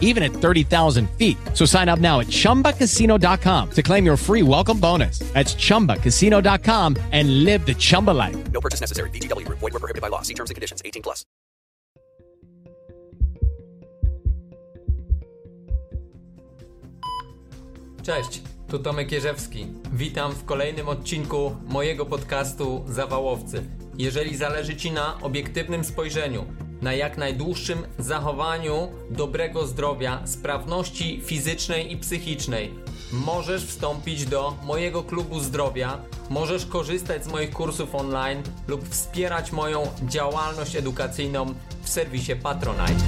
even 0.00 0.22
at 0.22 0.32
30,000 0.32 1.10
feet. 1.18 1.36
So 1.52 1.66
sign 1.66 1.90
up 1.90 1.98
now 1.98 2.20
at 2.20 2.28
chumbacasino.com 2.28 3.70
to 3.72 3.82
claim 3.82 4.06
your 4.06 4.16
free 4.16 4.42
welcome 4.42 4.80
bonus. 4.80 5.18
That's 5.34 5.54
chumbacasino.com 5.54 6.96
and 7.12 7.44
live 7.44 7.66
the 7.66 7.74
Chumba 7.74 8.12
life. 8.12 8.36
No 8.52 8.60
purchase 8.60 8.80
necessary. 8.80 9.10
VGW 9.10 9.44
Group. 9.44 9.58
Void 9.58 9.72
were 9.74 9.80
prohibited 9.80 10.02
by 10.02 10.08
law. 10.08 10.22
See 10.22 10.34
terms 10.34 10.50
and 10.50 10.54
conditions. 10.54 10.80
18 10.84 11.02
plus. 11.02 11.24
Cześć, 18.04 18.42
tu 18.68 18.78
Tomek 18.78 19.12
Jerzewski. 19.12 19.66
Witam 19.92 20.32
w 20.32 20.44
kolejnym 20.44 20.88
odcinku 20.88 21.56
mojego 21.68 22.06
podcastu 22.06 22.84
Zawałowcy. 22.88 23.62
Jeżeli 23.98 24.36
zależy 24.36 24.76
Ci 24.76 24.92
na 24.92 25.20
obiektywnym 25.20 25.84
spojrzeniu, 25.84 26.44
na 26.84 26.92
jak 26.92 27.18
najdłuższym 27.18 27.78
zachowaniu 27.98 28.88
dobrego 29.10 29.66
zdrowia, 29.66 30.20
sprawności 30.24 31.20
fizycznej 31.24 31.92
i 31.92 31.96
psychicznej, 31.96 32.74
możesz 33.12 33.66
wstąpić 33.66 34.24
do 34.26 34.54
mojego 34.62 35.02
klubu 35.02 35.40
zdrowia, 35.40 35.98
możesz 36.30 36.66
korzystać 36.66 37.24
z 37.24 37.28
moich 37.28 37.50
kursów 37.50 37.94
online 37.94 38.42
lub 38.68 38.88
wspierać 38.88 39.52
moją 39.52 39.82
działalność 40.02 40.76
edukacyjną 40.76 41.46
w 41.82 41.88
serwisie 41.88 42.36
Patronite. 42.36 43.04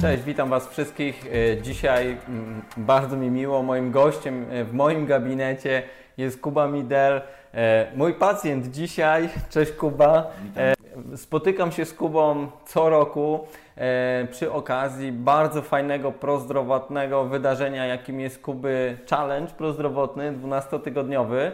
Cześć, 0.00 0.22
witam 0.22 0.50
Was 0.50 0.68
wszystkich. 0.68 1.26
E, 1.26 1.62
Dzisiaj 1.62 2.16
mm, 2.28 2.62
bardzo 2.76 3.16
mi 3.16 3.30
miło. 3.30 3.62
Moim 3.62 3.90
gościem 3.90 4.46
e, 4.50 4.64
w 4.64 4.72
moim 4.72 5.06
gabinecie 5.06 5.82
jest 6.16 6.40
Kuba 6.40 6.68
Midel. 6.68 7.20
E, 7.54 7.86
Mój 7.96 8.14
pacjent 8.14 8.66
dzisiaj. 8.66 9.28
Cześć 9.50 9.72
Kuba. 9.72 10.30
E, 10.56 10.74
Spotykam 11.16 11.72
się 11.72 11.84
z 11.84 11.94
Kubą 11.94 12.46
co 12.66 12.90
roku 12.90 13.46
e, 13.76 14.26
przy 14.30 14.52
okazji 14.52 15.12
bardzo 15.12 15.62
fajnego 15.62 16.12
prozdrowotnego 16.12 17.24
wydarzenia, 17.24 17.86
jakim 17.86 18.20
jest 18.20 18.42
Kuby 18.42 18.98
Challenge 19.10 19.52
prozdrowotny 19.58 20.32
12-tygodniowy. 20.32 21.50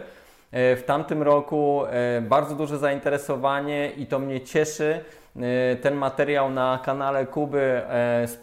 E, 0.51 0.75
W 0.75 0.83
tamtym 0.85 1.23
roku 1.23 1.83
bardzo 2.21 2.55
duże 2.55 2.77
zainteresowanie 2.77 3.91
i 3.97 4.05
to 4.05 4.19
mnie 4.19 4.41
cieszy. 4.41 4.99
Ten 5.81 5.95
materiał 5.95 6.49
na 6.49 6.79
kanale 6.85 7.25
Kuby 7.25 7.81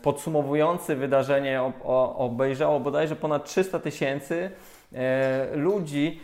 podsumowujący 0.03 0.97
wydarzenie 0.97 1.63
obejrzało 2.17 2.81
bodajże 2.81 3.17
ponad 3.17 3.45
300 3.45 3.79
tysięcy 3.79 4.51
ludzi. 5.55 6.21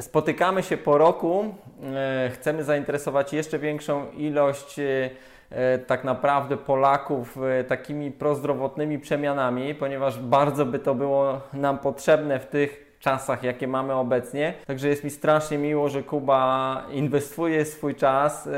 Spotykamy 0.00 0.62
się 0.62 0.76
po 0.76 0.98
roku, 0.98 1.54
e, 1.94 2.30
chcemy 2.30 2.64
zainteresować 2.64 3.32
jeszcze 3.32 3.58
większą 3.58 4.10
ilość 4.10 4.78
e, 4.78 5.10
e, 5.50 5.78
tak 5.78 6.04
naprawdę 6.04 6.56
Polaków 6.56 7.38
takimi 7.68 8.10
prozdrowotnymi 8.10 8.98
przemianami, 8.98 9.74
ponieważ 9.74 10.18
bardzo 10.18 10.66
by 10.66 10.78
to 10.78 10.94
było 10.94 11.40
nam 11.52 11.78
potrzebne 11.78 12.40
w 12.40 12.46
tych 12.46 12.96
czasach, 13.00 13.42
jakie 13.42 13.68
mamy 13.68 13.94
obecnie. 13.94 14.54
Także 14.66 14.88
jest 14.88 15.04
mi 15.04 15.10
strasznie 15.10 15.58
miło, 15.58 15.88
że 15.88 16.02
Kuba 16.02 16.82
inwestuje 16.90 17.64
swój 17.64 17.94
czas 17.94 18.48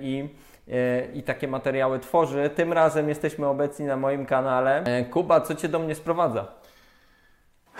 i, 0.00 0.28
i 1.14 1.22
takie 1.22 1.48
materiały 1.48 1.98
tworzy. 1.98 2.50
Tym 2.54 2.72
razem 2.72 3.08
jesteśmy 3.08 3.46
obecni 3.46 3.86
na 3.86 3.96
moim 3.96 4.26
kanale. 4.26 4.84
Kuba, 5.10 5.40
co 5.40 5.54
Cię 5.54 5.68
do 5.68 5.78
mnie 5.78 5.94
sprowadza? 5.94 6.59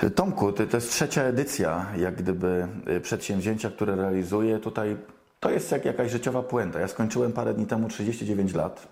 Tomku, 0.09 0.53
to, 0.53 0.63
jest 0.77 0.91
trzecia 0.91 1.23
edycja, 1.23 1.87
jak 1.97 2.15
gdyby 2.15 2.69
y, 2.89 3.01
przedsięwzięcia, 3.01 3.71
które 3.71 3.97
realizuję. 3.97 4.59
Tutaj 4.59 4.97
to 5.41 5.51
jest 5.51 5.73
jak 5.73 5.85
jakaś 5.85 6.11
życiowa 6.11 6.43
puenta. 6.43 6.81
Ja 6.81 6.89
skończyłem 6.89 7.33
parę 7.33 7.55
dni 7.55 7.67
temu 7.67 7.89
39 7.89 8.55
lat. 8.55 8.89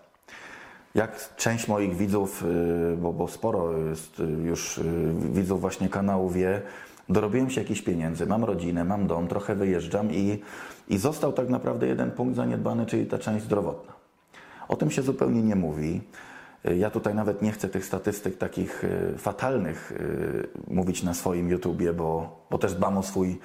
Jak 0.95 1.37
część 1.37 1.69
moich 1.69 1.97
widzów, 1.97 2.45
y, 2.93 2.97
bo, 2.97 3.13
bo 3.13 3.29
sporo 3.29 3.79
jest 3.79 4.21
y, 4.21 4.23
już 4.23 4.81
widzów 5.33 5.61
właśnie 5.61 5.89
kanału 5.89 6.31
wie, 6.31 6.63
dorobiłem 7.09 7.51
się 7.51 7.61
jakichś 7.61 7.83
pieniędzy, 7.83 8.27
mam 8.27 8.45
rodzinę, 8.45 8.85
mam 8.85 9.07
dom, 9.07 9.29
trochę 9.29 9.55
wyjeżdżam 9.55 10.13
i, 10.13 10.43
i 10.89 10.99
został 10.99 11.33
tak 11.33 11.49
naprawdę 11.49 11.87
jeden 11.87 12.11
punkt 12.11 12.37
zaniedbany, 12.37 12.87
czyli 12.87 13.07
ta 13.07 13.19
część 13.19 13.45
zdrowotna. 13.45 13.93
O 14.69 14.77
tym 14.77 14.91
się 14.91 15.03
zupełnie 15.03 15.43
nie 15.43 15.57
mówi. 15.57 16.01
Ja 16.65 16.91
tutaj 16.91 17.15
nawet 17.15 17.43
nie 17.43 17.53
chcę 17.53 17.69
tych 17.69 17.85
statystyk 17.85 18.39
takich 18.39 18.85
y, 18.85 19.19
fatalnych 19.19 19.93
y, 19.93 20.49
mówić 20.67 21.03
na 21.03 21.15
swoim 21.15 21.49
YouTubie, 21.49 21.93
bo, 21.93 22.41
bo 22.51 22.59
też 22.59 22.75
dbam 22.75 22.99
o 22.99 23.03
swój 23.03 23.39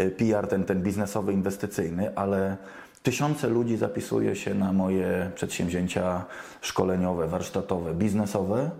y, 0.00 0.10
PR, 0.10 0.46
ten, 0.46 0.64
ten 0.64 0.82
biznesowy, 0.82 1.32
inwestycyjny, 1.32 2.16
ale 2.16 2.56
tysiące 3.02 3.48
ludzi 3.48 3.76
zapisuje 3.76 4.36
się 4.36 4.54
na 4.54 4.72
moje 4.72 5.30
przedsięwzięcia 5.34 6.24
szkoleniowe, 6.60 7.28
warsztatowe, 7.28 7.94
biznesowe. 7.94 8.70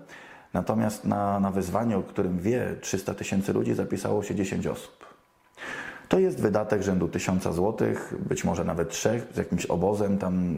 Natomiast 0.55 1.05
na, 1.05 1.41
na 1.41 1.51
wyzwanie, 1.51 1.97
o 1.97 2.03
którym 2.03 2.39
wie 2.39 2.77
300 2.81 3.15
tysięcy 3.15 3.53
ludzi, 3.53 3.75
zapisało 3.75 4.23
się 4.23 4.35
10 4.35 4.67
osób. 4.67 5.00
To 6.11 6.19
jest 6.19 6.41
wydatek 6.41 6.83
rzędu 6.83 7.09
1000 7.09 7.43
zł, 7.43 7.75
być 8.29 8.45
może 8.45 8.65
nawet 8.65 8.91
trzech, 8.91 9.27
z 9.35 9.37
jakimś 9.37 9.67
obozem, 9.67 10.19
tam 10.19 10.55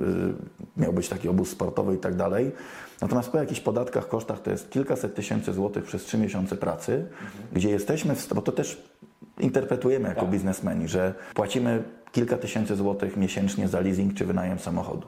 y, 0.77 0.81
miał 0.81 0.93
być 0.93 1.09
taki 1.09 1.29
obóz 1.29 1.51
sportowy 1.51 1.95
i 1.95 1.99
tak 1.99 2.15
dalej. 2.15 2.53
Natomiast 3.01 3.31
po 3.31 3.39
jakichś 3.39 3.61
podatkach, 3.61 4.09
kosztach 4.09 4.41
to 4.43 4.51
jest 4.51 4.71
kilkaset 4.71 5.15
tysięcy 5.15 5.53
złotych 5.53 5.85
przez 5.85 6.05
trzy 6.05 6.19
miesiące 6.19 6.57
pracy, 6.57 7.07
gdzie 7.53 7.71
jesteśmy, 7.71 8.15
w, 8.15 8.35
bo 8.35 8.43
to 8.43 8.53
też 8.53 8.83
interpretujemy 9.41 10.09
jako 10.09 10.27
biznesmeni, 10.27 10.89
że 10.89 11.15
płacimy 11.35 11.83
kilka 12.13 12.37
tysięcy 12.37 12.77
złotych 12.77 13.17
miesięcznie 13.17 13.69
za 13.69 13.81
leasing 13.81 14.15
czy 14.15 14.27
wynajem 14.27 14.59
samochodu. 14.59 15.07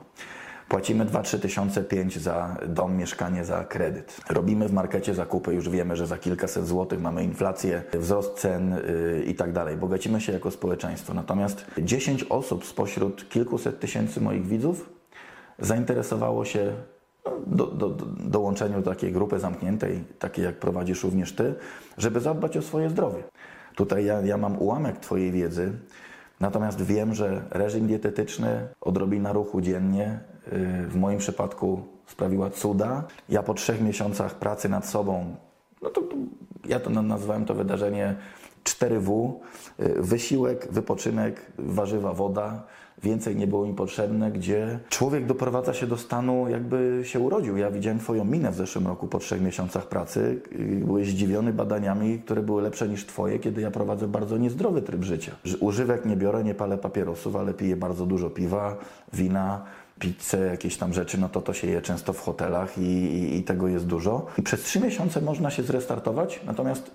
Płacimy 0.69 1.05
2-3 1.05 1.39
tysiące 1.39 1.83
pięć 1.83 2.19
za 2.19 2.57
dom, 2.67 2.97
mieszkanie, 2.97 3.45
za 3.45 3.63
kredyt. 3.63 4.21
Robimy 4.29 4.67
w 4.67 4.73
markecie 4.73 5.13
zakupy, 5.13 5.53
już 5.53 5.69
wiemy, 5.69 5.95
że 5.95 6.07
za 6.07 6.17
kilkaset 6.17 6.67
złotych 6.67 7.01
mamy 7.01 7.23
inflację, 7.23 7.83
wzrost 7.93 8.33
cen 8.33 8.71
yy, 8.71 9.23
i 9.23 9.35
tak 9.35 9.53
dalej. 9.53 9.77
Bogacimy 9.77 10.21
się 10.21 10.33
jako 10.33 10.51
społeczeństwo. 10.51 11.13
Natomiast 11.13 11.65
10 11.77 12.23
osób 12.23 12.65
spośród 12.65 13.29
kilkuset 13.29 13.79
tysięcy 13.79 14.21
moich 14.21 14.47
widzów 14.47 14.89
zainteresowało 15.59 16.45
się 16.45 16.73
no, 17.25 17.31
do, 17.47 17.65
do, 17.67 17.89
do, 17.89 18.05
dołączeniu 18.05 18.81
do 18.81 18.91
takiej 18.91 19.11
grupy 19.11 19.39
zamkniętej, 19.39 20.03
takiej 20.19 20.45
jak 20.45 20.55
prowadzisz 20.55 21.03
również 21.03 21.35
Ty, 21.35 21.55
żeby 21.97 22.19
zadbać 22.19 22.57
o 22.57 22.61
swoje 22.61 22.89
zdrowie. 22.89 23.23
Tutaj 23.75 24.05
ja, 24.05 24.21
ja 24.21 24.37
mam 24.37 24.61
ułamek 24.61 24.97
Twojej 24.99 25.31
wiedzy, 25.31 25.71
natomiast 26.39 26.81
wiem, 26.81 27.13
że 27.13 27.41
reżim 27.51 27.87
dietetyczny, 27.87 28.67
odrobina 28.81 29.33
ruchu 29.33 29.61
dziennie, 29.61 30.19
w 30.87 30.95
moim 30.95 31.17
przypadku 31.19 31.81
sprawiła 32.07 32.49
cuda. 32.49 33.03
Ja 33.29 33.43
po 33.43 33.53
trzech 33.53 33.81
miesiącach 33.81 34.35
pracy 34.35 34.69
nad 34.69 34.85
sobą, 34.87 35.35
no 35.81 35.89
to, 35.89 36.01
ja 36.65 36.79
to 36.79 36.89
na- 36.89 37.01
nazwałem 37.01 37.45
to 37.45 37.53
wydarzenie 37.53 38.15
4W, 38.63 39.33
y, 39.79 40.01
wysiłek, 40.01 40.67
wypoczynek, 40.71 41.51
warzywa, 41.57 42.13
woda. 42.13 42.63
Więcej 43.03 43.35
nie 43.35 43.47
było 43.47 43.65
mi 43.67 43.73
potrzebne, 43.73 44.31
gdzie 44.31 44.79
człowiek 44.89 45.25
doprowadza 45.25 45.73
się 45.73 45.87
do 45.87 45.97
stanu, 45.97 46.49
jakby 46.49 47.01
się 47.03 47.19
urodził. 47.19 47.57
Ja 47.57 47.71
widziałem 47.71 47.99
Twoją 47.99 48.25
minę 48.25 48.51
w 48.51 48.55
zeszłym 48.55 48.87
roku 48.87 49.07
po 49.07 49.19
trzech 49.19 49.41
miesiącach 49.41 49.87
pracy. 49.87 50.41
Y, 50.51 50.85
Byłeś 50.85 51.07
zdziwiony 51.09 51.53
badaniami, 51.53 52.19
które 52.19 52.41
były 52.41 52.61
lepsze 52.61 52.87
niż 52.89 53.05
Twoje, 53.05 53.39
kiedy 53.39 53.61
ja 53.61 53.71
prowadzę 53.71 54.07
bardzo 54.07 54.37
niezdrowy 54.37 54.81
tryb 54.81 55.03
życia. 55.03 55.31
Używek 55.59 56.05
nie 56.05 56.15
biorę, 56.17 56.43
nie 56.43 56.55
palę 56.55 56.77
papierosów, 56.77 57.35
ale 57.35 57.53
piję 57.53 57.75
bardzo 57.75 58.05
dużo 58.05 58.29
piwa, 58.29 58.77
wina, 59.13 59.65
pizzę, 59.99 60.39
jakieś 60.39 60.77
tam 60.77 60.93
rzeczy, 60.93 61.17
no 61.17 61.29
to 61.29 61.41
to 61.41 61.53
się 61.53 61.67
je 61.67 61.81
często 61.81 62.13
w 62.13 62.19
hotelach 62.19 62.77
i, 62.77 62.81
i, 62.81 63.37
i 63.37 63.43
tego 63.43 63.67
jest 63.67 63.85
dużo. 63.85 64.25
I 64.37 64.41
przez 64.41 64.61
trzy 64.61 64.79
miesiące 64.79 65.21
można 65.21 65.51
się 65.51 65.63
zrestartować, 65.63 66.39
natomiast 66.45 66.91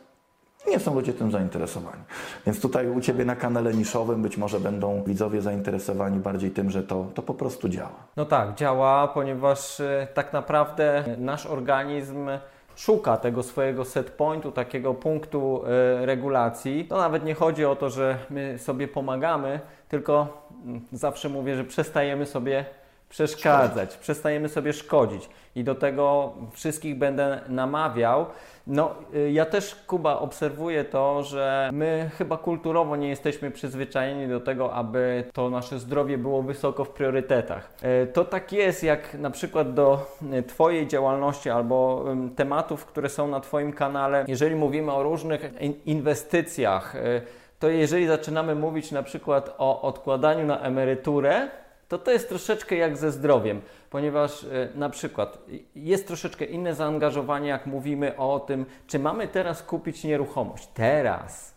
nie 0.68 0.78
są 0.78 0.94
ludzie 0.94 1.12
tym 1.12 1.30
zainteresowani. 1.30 2.02
Więc 2.46 2.60
tutaj 2.60 2.88
u 2.88 3.00
Ciebie 3.00 3.24
na 3.24 3.36
kanale 3.36 3.74
niszowym 3.74 4.22
być 4.22 4.36
może 4.36 4.60
będą 4.60 5.02
widzowie 5.02 5.42
zainteresowani 5.42 6.18
bardziej 6.18 6.50
tym, 6.50 6.70
że 6.70 6.82
to, 6.82 7.06
to 7.14 7.22
po 7.22 7.34
prostu 7.34 7.68
działa. 7.68 7.92
No 8.16 8.24
tak, 8.24 8.54
działa, 8.54 9.08
ponieważ 9.08 9.80
e, 9.80 10.08
tak 10.14 10.32
naprawdę 10.32 11.04
nasz 11.18 11.46
organizm 11.46 12.28
szuka 12.76 13.16
tego 13.16 13.42
swojego 13.42 13.84
set 13.84 14.10
pointu, 14.10 14.52
takiego 14.52 14.94
punktu 14.94 15.62
e, 15.66 16.06
regulacji. 16.06 16.84
To 16.84 16.96
nawet 16.98 17.24
nie 17.24 17.34
chodzi 17.34 17.64
o 17.64 17.76
to, 17.76 17.90
że 17.90 18.18
my 18.30 18.58
sobie 18.58 18.88
pomagamy, 18.88 19.60
tylko 19.88 20.44
mm, 20.64 20.80
zawsze 20.92 21.28
mówię, 21.28 21.56
że 21.56 21.64
przestajemy 21.64 22.26
sobie 22.26 22.64
przeszkadzać, 23.10 23.96
przestajemy 23.96 24.48
sobie 24.48 24.72
szkodzić 24.72 25.28
i 25.56 25.64
do 25.64 25.74
tego 25.74 26.32
wszystkich 26.52 26.98
będę 26.98 27.40
namawiał. 27.48 28.26
No, 28.66 28.94
y, 29.14 29.30
ja 29.32 29.44
też, 29.46 29.74
Kuba, 29.86 30.18
obserwuję 30.18 30.84
to, 30.84 31.22
że 31.22 31.70
my 31.72 32.10
chyba 32.18 32.36
kulturowo 32.36 32.96
nie 32.96 33.08
jesteśmy 33.08 33.50
przyzwyczajeni 33.50 34.28
do 34.28 34.40
tego, 34.40 34.72
aby 34.74 35.24
to 35.32 35.50
nasze 35.50 35.78
zdrowie 35.78 36.18
było 36.18 36.42
wysoko 36.42 36.84
w 36.84 36.90
priorytetach. 36.90 37.70
Y, 38.02 38.06
To 38.06 38.24
tak 38.24 38.52
jest, 38.52 38.82
jak 38.84 39.14
na 39.14 39.30
przykład 39.30 39.74
do 39.74 40.06
y, 40.38 40.42
Twojej 40.42 40.86
działalności 40.88 41.50
albo 41.50 42.04
tematów, 42.36 42.86
które 42.86 43.08
są 43.08 43.28
na 43.28 43.40
Twoim 43.40 43.72
kanale. 43.72 44.24
Jeżeli 44.28 44.54
mówimy 44.54 44.92
o 44.92 45.02
różnych 45.02 45.60
in- 45.60 45.74
inwestycjach, 45.86 46.94
to 47.58 47.68
jeżeli 47.68 48.06
zaczynamy 48.06 48.54
mówić 48.54 48.92
na 48.92 49.02
przykład 49.02 49.54
o 49.58 49.82
odkładaniu 49.82 50.46
na 50.46 50.60
emeryturę, 50.60 51.48
to 51.90 51.98
to 51.98 52.10
jest 52.10 52.28
troszeczkę 52.28 52.76
jak 52.76 52.96
ze 52.96 53.12
zdrowiem, 53.12 53.60
ponieważ 53.90 54.44
e, 54.44 54.68
na 54.74 54.90
przykład 54.90 55.38
jest 55.74 56.06
troszeczkę 56.06 56.44
inne 56.44 56.74
zaangażowanie, 56.74 57.48
jak 57.48 57.66
mówimy 57.66 58.16
o 58.16 58.40
tym, 58.40 58.66
czy 58.86 58.98
mamy 58.98 59.28
teraz 59.28 59.62
kupić 59.62 60.04
nieruchomość. 60.04 60.68
Teraz. 60.74 61.54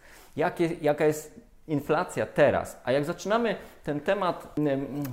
Jaka 0.81 1.06
jest 1.06 1.39
inflacja 1.68 2.25
teraz? 2.25 2.81
A 2.83 2.91
jak 2.91 3.06
zaczynamy 3.06 3.56
ten 3.83 4.00
temat, 4.00 4.56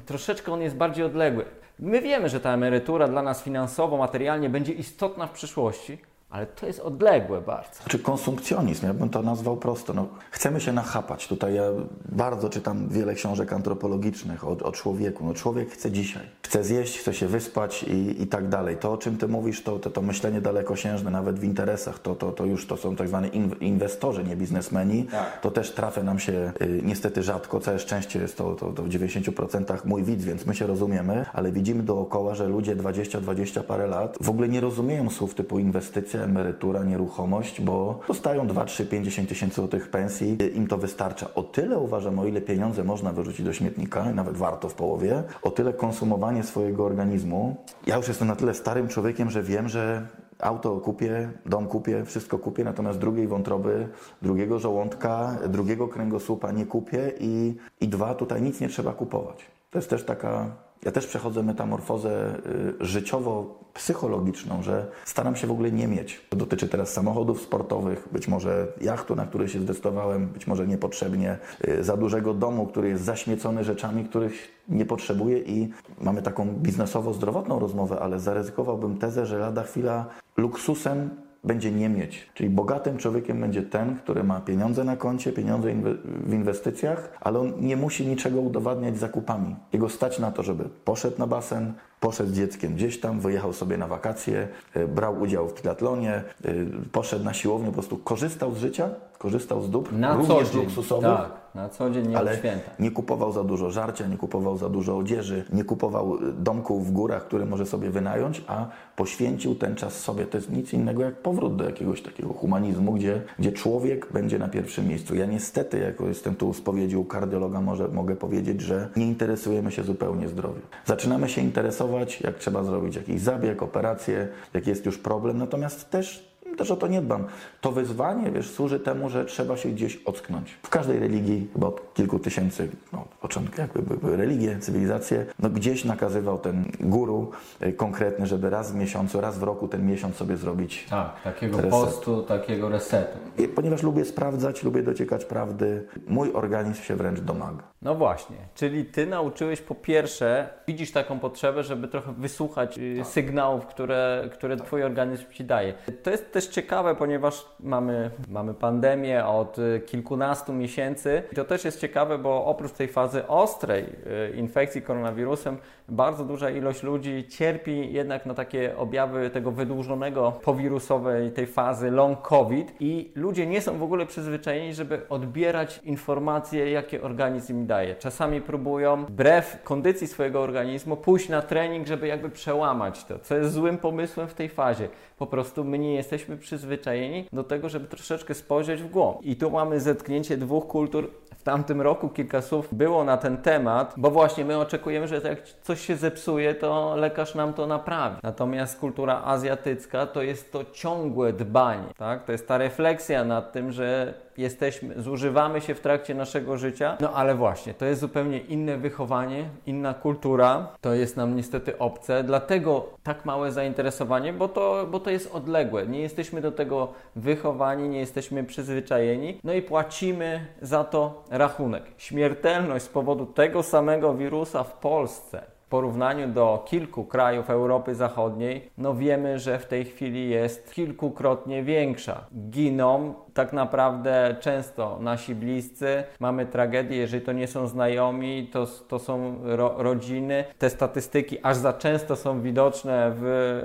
troszeczkę 0.07 0.53
on 0.53 0.63
jest 0.63 0.77
bardziej 0.77 1.05
odległy. 1.05 1.45
My 1.79 2.01
wiemy, 2.01 2.29
że 2.29 2.41
ta 2.41 2.55
emerytura 2.55 3.09
dla 3.09 3.23
nas 3.23 3.43
finansowo, 3.43 3.97
materialnie 3.97 4.51
będzie 4.51 4.73
istotna 4.73 5.27
w 5.27 5.31
przyszłości, 5.31 5.99
ale 6.31 6.47
to 6.47 6.67
jest 6.67 6.81
odległe 6.81 7.41
bardzo. 7.41 7.71
Czy 7.89 7.99
konsumpcjonizm, 7.99 8.87
ja 8.87 8.95
bym 8.95 9.09
to 9.09 9.23
nazwał 9.23 9.57
prosto. 9.57 9.95
No, 9.95 10.09
chcemy 10.31 10.61
się 10.61 10.73
nachapać. 10.73 11.29
Tutaj 11.29 11.55
ja 11.55 11.63
bardzo 12.09 12.49
czytam 12.49 12.89
wiele 12.89 13.15
książek 13.15 13.53
antropologicznych 13.53 14.45
o, 14.45 14.51
o 14.51 14.73
człowieku. 14.73 15.25
No, 15.25 15.35
człowiek 15.35 15.71
chce 15.71 15.91
dzisiaj. 15.91 16.23
Chce 16.43 16.65
zjeść, 16.65 16.99
chce 16.99 17.15
się 17.15 17.27
wyspać 17.27 17.83
i, 17.83 18.23
i 18.23 18.27
tak 18.27 18.49
dalej. 18.49 18.77
To, 18.77 18.93
o 18.93 18.97
czym 18.99 19.17
ty 19.17 19.29
mówisz, 19.29 19.63
to, 19.63 19.79
to, 19.79 19.91
to 19.91 20.03
myślenie 20.03 20.41
dalekosiężne, 20.41 21.11
nawet 21.11 21.39
w 21.39 21.45
interesach, 21.45 21.99
to, 21.99 22.15
to, 22.15 22.33
to 22.33 22.45
już 22.45 22.67
to 22.67 22.77
są 22.77 22.97
tak 22.97 23.09
zwani 23.09 23.37
in- 23.37 23.55
inwestorzy, 23.61 24.25
nie 24.25 24.37
biznesmeni. 24.37 25.05
Tak. 25.05 25.41
To 25.41 25.51
też 25.51 25.73
trafia 25.73 26.03
nam 26.03 26.19
się 26.19 26.53
y, 26.63 26.81
niestety 26.85 27.23
rzadko. 27.23 27.61
Całe 27.61 27.79
szczęście 27.79 28.19
jest 28.19 28.37
to, 28.37 28.55
to, 28.55 28.73
to 28.73 28.83
w 28.83 28.89
90% 28.89 29.77
mój 29.85 30.03
widz, 30.03 30.25
więc 30.25 30.47
my 30.47 30.55
się 30.55 30.67
rozumiemy, 30.67 31.27
ale 31.33 31.53
widzimy 31.53 31.83
dookoła, 31.83 32.35
że 32.35 32.49
ludzie 32.49 32.77
20-20 32.77 33.63
parę 33.63 33.87
lat 33.87 34.17
w 34.21 34.31
ogóle 34.31 34.49
nie 34.49 34.61
rozumieją 34.61 35.11
słów 35.11 35.35
typu 35.35 35.59
inwestycja, 35.59 36.20
emerytura, 36.25 36.85
nieruchomość, 36.85 37.61
bo 37.61 38.01
dostają 38.09 38.47
2, 38.47 38.65
3, 38.65 38.87
50 38.87 39.29
tysięcy 39.29 39.57
złotych 39.57 39.91
pensji, 39.91 40.39
im 40.55 40.67
to 40.67 40.79
wystarcza. 40.79 41.35
O 41.35 41.43
tyle 41.43 41.79
uważam, 41.79 42.19
o 42.19 42.27
ile 42.27 42.41
pieniądze 42.41 42.85
można 42.85 43.13
wyrzucić 43.13 43.47
do 43.47 43.53
śmietnika, 43.53 44.13
nawet 44.13 44.37
warto 44.37 44.69
w 44.69 44.75
połowie, 44.75 45.23
o 45.43 45.51
tyle 45.51 45.73
konsumowanie 45.73 46.43
swojego 46.43 46.85
organizmu. 46.85 47.57
Ja 47.87 47.97
już 47.97 48.09
jestem 48.09 48.29
na 48.29 48.37
tyle 48.37 48.55
starym 48.55 48.89
człowiekiem, 48.89 49.31
że 49.31 49.43
wiem, 49.43 49.69
że 49.69 50.07
auto 50.39 50.77
kupię, 50.77 51.31
dom 51.47 51.67
kupię, 51.67 52.05
wszystko 52.05 52.39
kupię, 52.39 52.65
natomiast 52.65 52.99
drugiej 52.99 53.29
wątroby, 53.29 53.89
drugiego 54.23 54.59
żołądka, 54.59 55.39
drugiego 55.49 55.89
kręgosłupa 55.89 56.53
nie 56.53 56.67
kupię 56.67 57.13
i, 57.21 57.57
i 57.81 57.89
dwa, 57.89 58.15
tutaj 58.15 58.43
nic 58.43 58.61
nie 58.61 58.69
trzeba 58.69 58.93
kupować. 58.93 59.47
To 59.71 59.79
jest 59.79 59.91
też 59.91 60.05
taka 60.05 60.51
ja 60.85 60.93
też 60.93 61.07
przechodzę 61.07 61.43
metamorfozę 61.43 62.35
y, 62.81 62.85
życiowo-psychologiczną, 62.85 64.63
że 64.63 64.87
staram 65.05 65.37
się 65.37 65.47
w 65.47 65.51
ogóle 65.51 65.73
nie 65.73 65.89
mieć. 65.89 66.21
To 66.29 66.37
dotyczy 66.37 66.69
teraz 66.69 66.93
samochodów 66.93 67.43
sportowych, 67.43 68.09
być 68.13 68.29
może 68.29 68.67
jachtu, 68.81 69.17
na 69.17 69.27
który 69.27 69.49
się 69.49 69.61
zdecydowałem, 69.61 70.27
być 70.27 70.47
może 70.47 70.67
niepotrzebnie, 70.67 71.39
y, 71.69 71.85
za 71.85 71.97
dużego 71.97 72.35
domu, 72.35 72.67
który 72.67 72.89
jest 72.89 73.05
zaśmiecony 73.05 73.65
rzeczami, 73.65 74.05
których 74.05 74.63
nie 74.69 74.87
potrzebuję 74.87 75.39
i 75.39 75.71
mamy 76.01 76.23
taką 76.23 76.47
biznesowo-zdrowotną 76.57 77.59
rozmowę, 77.59 77.99
ale 78.01 78.21
zaryzykowałbym 78.21 78.99
tezę, 78.99 79.27
że 79.27 79.39
lada 79.39 79.63
chwila 79.63 80.07
luksusem 80.37 81.11
będzie 81.45 81.71
nie 81.73 81.89
mieć. 81.89 82.31
Czyli 82.35 82.51
bogatym 82.51 82.97
człowiekiem 82.99 83.41
będzie 83.41 83.63
ten, 83.63 83.97
który 83.97 84.25
ma 84.25 84.41
pieniądze 84.41 84.85
na 84.85 84.97
koncie, 84.97 85.33
pieniądze 85.33 85.69
inwe- 85.69 85.97
w 86.05 86.33
inwestycjach, 86.35 87.13
ale 87.21 87.39
on 87.39 87.53
nie 87.61 87.77
musi 87.77 88.07
niczego 88.07 88.41
udowadniać 88.41 88.99
zakupami. 88.99 89.57
Jego 89.73 89.89
stać 89.89 90.19
na 90.19 90.31
to, 90.31 90.43
żeby 90.43 90.65
poszedł 90.85 91.19
na 91.19 91.27
basen, 91.27 91.73
poszedł 92.01 92.31
z 92.31 92.37
dzieckiem 92.37 92.75
gdzieś 92.75 93.01
tam, 93.01 93.21
wyjechał 93.21 93.53
sobie 93.53 93.77
na 93.77 93.87
wakacje, 93.87 94.49
y, 94.77 94.89
brał 94.89 95.21
udział 95.21 95.49
w 95.49 95.53
triatlonie, 95.53 96.23
y, 96.45 96.67
poszedł 96.93 97.25
na 97.25 97.35
siłownię, 97.35 97.67
po 97.67 97.73
prostu 97.73 97.97
korzystał 97.99 98.55
z 98.55 98.59
życia, 98.59 98.89
korzystał 99.19 99.63
z 99.63 99.71
dóbr, 99.71 99.93
Na 99.93 100.17
również 100.17 100.55
luksusowych. 100.55 101.05
Tak, 101.11 101.31
na 101.55 101.69
co 101.69 101.91
dzień, 101.91 102.09
nie 102.09 102.19
Ale 102.19 102.37
święta. 102.37 102.71
nie 102.79 102.91
kupował 102.91 103.33
za 103.33 103.45
dużo 103.45 103.71
żarcia, 103.71 104.07
nie 104.07 104.17
kupował 104.17 104.57
za 104.57 104.69
dużo 104.69 104.99
odzieży, 104.99 105.45
nie 105.53 105.65
kupował 105.65 106.17
y, 106.17 106.33
domku 106.33 106.81
w 106.81 106.93
górach, 106.93 107.27
który 107.27 107.47
może 107.47 107.67
sobie 107.67 107.91
wynająć, 107.91 108.45
a 108.47 108.67
poświęcił 108.97 109.55
ten 109.55 109.77
czas 109.77 110.01
sobie. 110.01 110.27
To 110.27 110.39
jest 110.39 110.51
nic 110.51 110.73
innego 110.73 111.03
jak 111.03 111.15
powrót 111.15 111.57
do 111.57 111.65
jakiegoś 111.65 112.03
takiego 112.03 112.33
humanizmu, 112.33 112.93
gdzie, 112.93 113.23
gdzie 113.39 113.53
człowiek 113.53 114.13
będzie 114.13 114.39
na 114.39 114.49
pierwszym 114.49 114.89
miejscu. 114.89 115.15
Ja 115.15 115.27
niestety, 115.27 115.79
jako 115.79 116.09
jestem 116.09 116.35
tu 116.35 116.55
spowiedzi 116.55 116.97
u 116.97 117.05
kardiologa, 117.05 117.61
może, 117.61 117.89
mogę 117.89 118.17
powiedzieć, 118.17 118.61
że 118.61 118.89
nie 118.97 119.07
interesujemy 119.07 119.73
się 119.73 119.83
zupełnie 119.83 120.29
zdrowiem. 120.29 120.63
Zaczynamy 120.85 121.29
się 121.29 121.41
interesować, 121.41 122.21
jak 122.21 122.39
trzeba 122.39 122.65
zrobić 122.65 122.97
jakiś 122.97 123.21
zabieg, 123.21 123.63
operację, 123.63 124.29
jak 124.55 124.67
jest 124.67 124.87
już 124.87 124.99
problem, 124.99 125.39
natomiast 125.39 125.91
też 125.91 126.30
też 126.61 126.71
o 126.71 126.77
to 126.77 126.87
nie 126.87 127.03
dbam. 127.03 127.25
To 127.61 127.73
wyzwanie, 127.73 128.31
wiesz, 128.31 128.51
służy 128.51 128.81
temu, 128.81 129.11
że 129.11 129.25
trzeba 129.25 129.57
się 129.57 129.69
gdzieś 129.69 129.97
ocknąć. 129.97 130.59
W 130.63 130.69
każdej 130.69 130.99
religii, 130.99 131.49
chyba 131.53 131.67
od 131.67 131.95
kilku 131.95 132.19
tysięcy, 132.19 132.69
no, 132.93 133.05
początku 133.21 133.61
jakby 133.61 133.97
były 133.97 134.17
religie, 134.17 134.59
cywilizacje, 134.59 135.27
no 135.39 135.51
gdzieś 135.51 135.85
nakazywał 135.85 136.39
ten 136.39 136.65
guru 136.81 137.31
y, 137.63 137.73
konkretny, 137.73 138.27
żeby 138.27 138.51
raz 138.51 138.73
w 138.73 138.75
miesiącu, 138.75 139.21
raz 139.21 139.39
w 139.39 139.43
roku 139.43 139.69
ten 139.69 139.87
miesiąc 139.87 140.17
sobie 140.17 140.37
zrobić. 140.37 140.87
Tak, 140.91 141.23
takiego 141.25 141.57
Reset. 141.57 141.71
postu, 141.71 142.23
takiego 142.23 142.69
resetu. 142.69 143.19
I 143.39 143.49
Ponieważ 143.49 143.83
lubię 143.83 144.05
sprawdzać, 144.05 144.63
lubię 144.63 144.83
dociekać 144.83 145.25
prawdy, 145.25 145.87
mój 146.07 146.33
organizm 146.33 146.83
się 146.83 146.97
wręcz 146.97 147.21
domaga. 147.21 147.63
No 147.83 147.95
właśnie, 147.95 148.37
czyli 148.55 148.85
ty 148.85 149.07
nauczyłeś 149.07 149.61
po 149.61 149.75
pierwsze, 149.75 150.49
widzisz 150.67 150.93
taką 150.93 151.19
potrzebę, 151.19 151.63
żeby 151.63 151.89
trochę 151.89 152.13
wysłuchać 152.13 152.79
y, 152.79 153.05
sygnałów, 153.05 153.67
które, 153.67 154.31
które 154.33 154.57
twój 154.57 154.83
organizm 154.83 155.25
ci 155.33 155.45
daje. 155.45 155.75
To 156.03 156.11
jest 156.11 156.33
też 156.33 156.50
ciekawe, 156.51 156.95
ponieważ 156.95 157.47
mamy, 157.61 158.11
mamy 158.29 158.55
pandemię 158.55 159.27
od 159.27 159.59
y, 159.59 159.83
kilkunastu 159.87 160.53
miesięcy. 160.53 161.23
I 161.33 161.35
to 161.35 161.45
też 161.45 161.65
jest 161.65 161.81
ciekawe, 161.81 162.19
bo 162.19 162.45
oprócz 162.45 162.73
tej 162.73 162.89
fazy 162.89 163.27
ostrej 163.27 163.85
y, 163.85 164.37
infekcji 164.37 164.83
koronawirusem, 164.83 165.57
bardzo 165.91 166.25
duża 166.25 166.51
ilość 166.51 166.83
ludzi 166.83 167.25
cierpi 167.29 167.93
jednak 167.93 168.27
na 168.27 168.35
takie 168.35 168.77
objawy 168.77 169.31
tego 169.31 169.53
wydłużonego 169.53 170.33
powirusowej 170.33 171.31
tej 171.31 171.47
fazy 171.47 171.91
long 171.91 172.23
COVID 172.23 172.75
i 172.81 173.13
ludzie 173.15 173.47
nie 173.47 173.61
są 173.61 173.79
w 173.79 173.83
ogóle 173.83 174.07
przyzwyczajeni, 174.07 174.75
żeby 174.75 175.09
odbierać 175.09 175.81
informacje, 175.85 176.71
jakie 176.71 177.03
organizm 177.03 177.53
im 177.53 177.67
daje. 177.67 177.95
Czasami 177.97 178.41
próbują, 178.41 179.05
wbrew 179.05 179.63
kondycji 179.65 180.07
swojego 180.07 180.41
organizmu, 180.41 180.97
pójść 180.97 181.29
na 181.29 181.43
trening, 181.43 181.87
żeby 181.87 182.07
jakby 182.07 182.31
przełamać 182.31 183.05
to, 183.05 183.19
co 183.19 183.37
jest 183.37 183.53
złym 183.53 183.79
pomysłem 183.79 184.29
w 184.29 184.35
tej 184.35 184.49
fazie. 184.49 184.89
Po 185.19 185.27
prostu 185.27 185.65
my 185.65 185.79
nie 185.79 185.95
jesteśmy 185.95 186.37
przyzwyczajeni 186.37 187.27
do 187.33 187.45
tego, 187.45 187.69
żeby 187.69 187.87
troszeczkę 187.87 188.35
spojrzeć 188.35 188.83
w 188.83 188.91
głąb. 188.91 189.19
I 189.23 189.37
tu 189.37 189.51
mamy 189.51 189.81
zetknięcie 189.81 190.37
dwóch 190.37 190.67
kultur. 190.67 191.11
W 191.37 191.43
tamtym 191.43 191.81
roku 191.81 192.09
kilka 192.09 192.43
słów 192.43 192.69
było 192.73 193.05
na 193.05 193.17
ten 193.17 193.37
temat, 193.37 193.95
bo 193.97 194.11
właśnie 194.11 194.45
my 194.45 194.59
oczekujemy, 194.59 195.09
że 195.09 195.21
jak 195.25 195.43
coś 195.63 195.80
się 195.83 195.97
zepsuje, 195.97 196.55
to 196.55 196.95
lekarz 196.97 197.35
nam 197.35 197.53
to 197.53 197.67
naprawi. 197.67 198.17
Natomiast 198.23 198.81
kultura 198.81 199.23
azjatycka 199.25 200.07
to 200.07 200.23
jest 200.23 200.53
to 200.53 200.65
ciągłe 200.73 201.33
dbanie, 201.33 201.89
tak? 201.99 202.25
To 202.25 202.33
jest 202.33 202.49
ta 202.49 202.59
refleksja 202.59 203.25
nad 203.25 203.53
tym, 203.53 203.73
że 203.73 204.15
jesteśmy, 204.39 205.03
zużywamy 205.03 205.61
się 205.61 205.75
w 205.75 205.81
trakcie 205.81 206.15
naszego 206.15 206.57
życia. 206.57 206.97
No 207.01 207.13
ale 207.13 207.35
właśnie, 207.35 207.75
to 207.75 207.85
jest 207.85 208.01
zupełnie 208.01 208.39
inne 208.39 208.77
wychowanie, 208.77 209.45
inna 209.67 209.95
kultura. 209.95 210.69
To 210.81 210.95
jest 210.95 211.17
nam 211.17 211.37
niestety 211.37 211.79
obce, 211.79 212.25
dlatego 212.25 212.87
tak 213.03 213.25
małe 213.25 213.53
zainteresowanie, 213.53 214.33
bo 214.33 214.49
to, 214.49 214.87
bo 214.91 215.01
to 215.01 215.11
jest 215.11 215.35
odległe. 215.35 215.87
Nie 215.87 216.01
jesteśmy 216.01 216.41
do 216.41 216.53
tego 216.53 216.93
wychowani, 217.17 217.89
nie 217.89 217.99
jesteśmy 217.99 218.45
przyzwyczajeni. 218.45 219.41
No 219.45 219.53
i 219.53 219.63
płacimy 219.63 220.47
za 220.63 220.85
to 220.85 221.25
rachunek. 221.31 221.83
Śmiertelność 221.97 222.85
z 222.85 222.89
powodu 222.89 223.27
tego 223.27 223.63
samego 223.63 224.15
wirusa 224.15 224.65
w 224.65 224.73
Polsce 224.73 225.43
w 225.61 225.71
porównaniu 225.71 226.29
do 226.29 226.65
kilku 226.67 227.05
krajów 227.05 227.51
Europy 227.51 227.95
Zachodniej, 227.95 228.71
no 228.79 228.95
wiemy, 228.95 229.39
że 229.39 229.59
w 229.59 229.67
tej 229.67 229.85
chwili 229.85 230.31
jest 230.31 230.75
kilkukrotnie 230.75 231.63
większa. 231.63 232.27
Giną 232.51 233.15
tak 233.35 233.53
naprawdę 233.53 234.20
często 234.41 234.99
nasi 235.01 235.35
bliscy. 235.35 236.05
Mamy 236.21 236.47
tragedie, 236.47 236.97
jeżeli 236.97 237.25
to 237.25 237.33
nie 237.33 237.47
są 237.47 237.67
znajomi, 237.67 238.49
to, 238.53 238.67
to 238.67 238.99
są 238.99 239.37
ro, 239.43 239.75
rodziny. 239.79 240.45
Te 240.59 240.71
statystyki 240.71 241.39
aż 241.43 241.57
za 241.57 241.73
często 241.73 242.17
są 242.17 242.41
widoczne 242.41 243.13
w, 243.17 243.23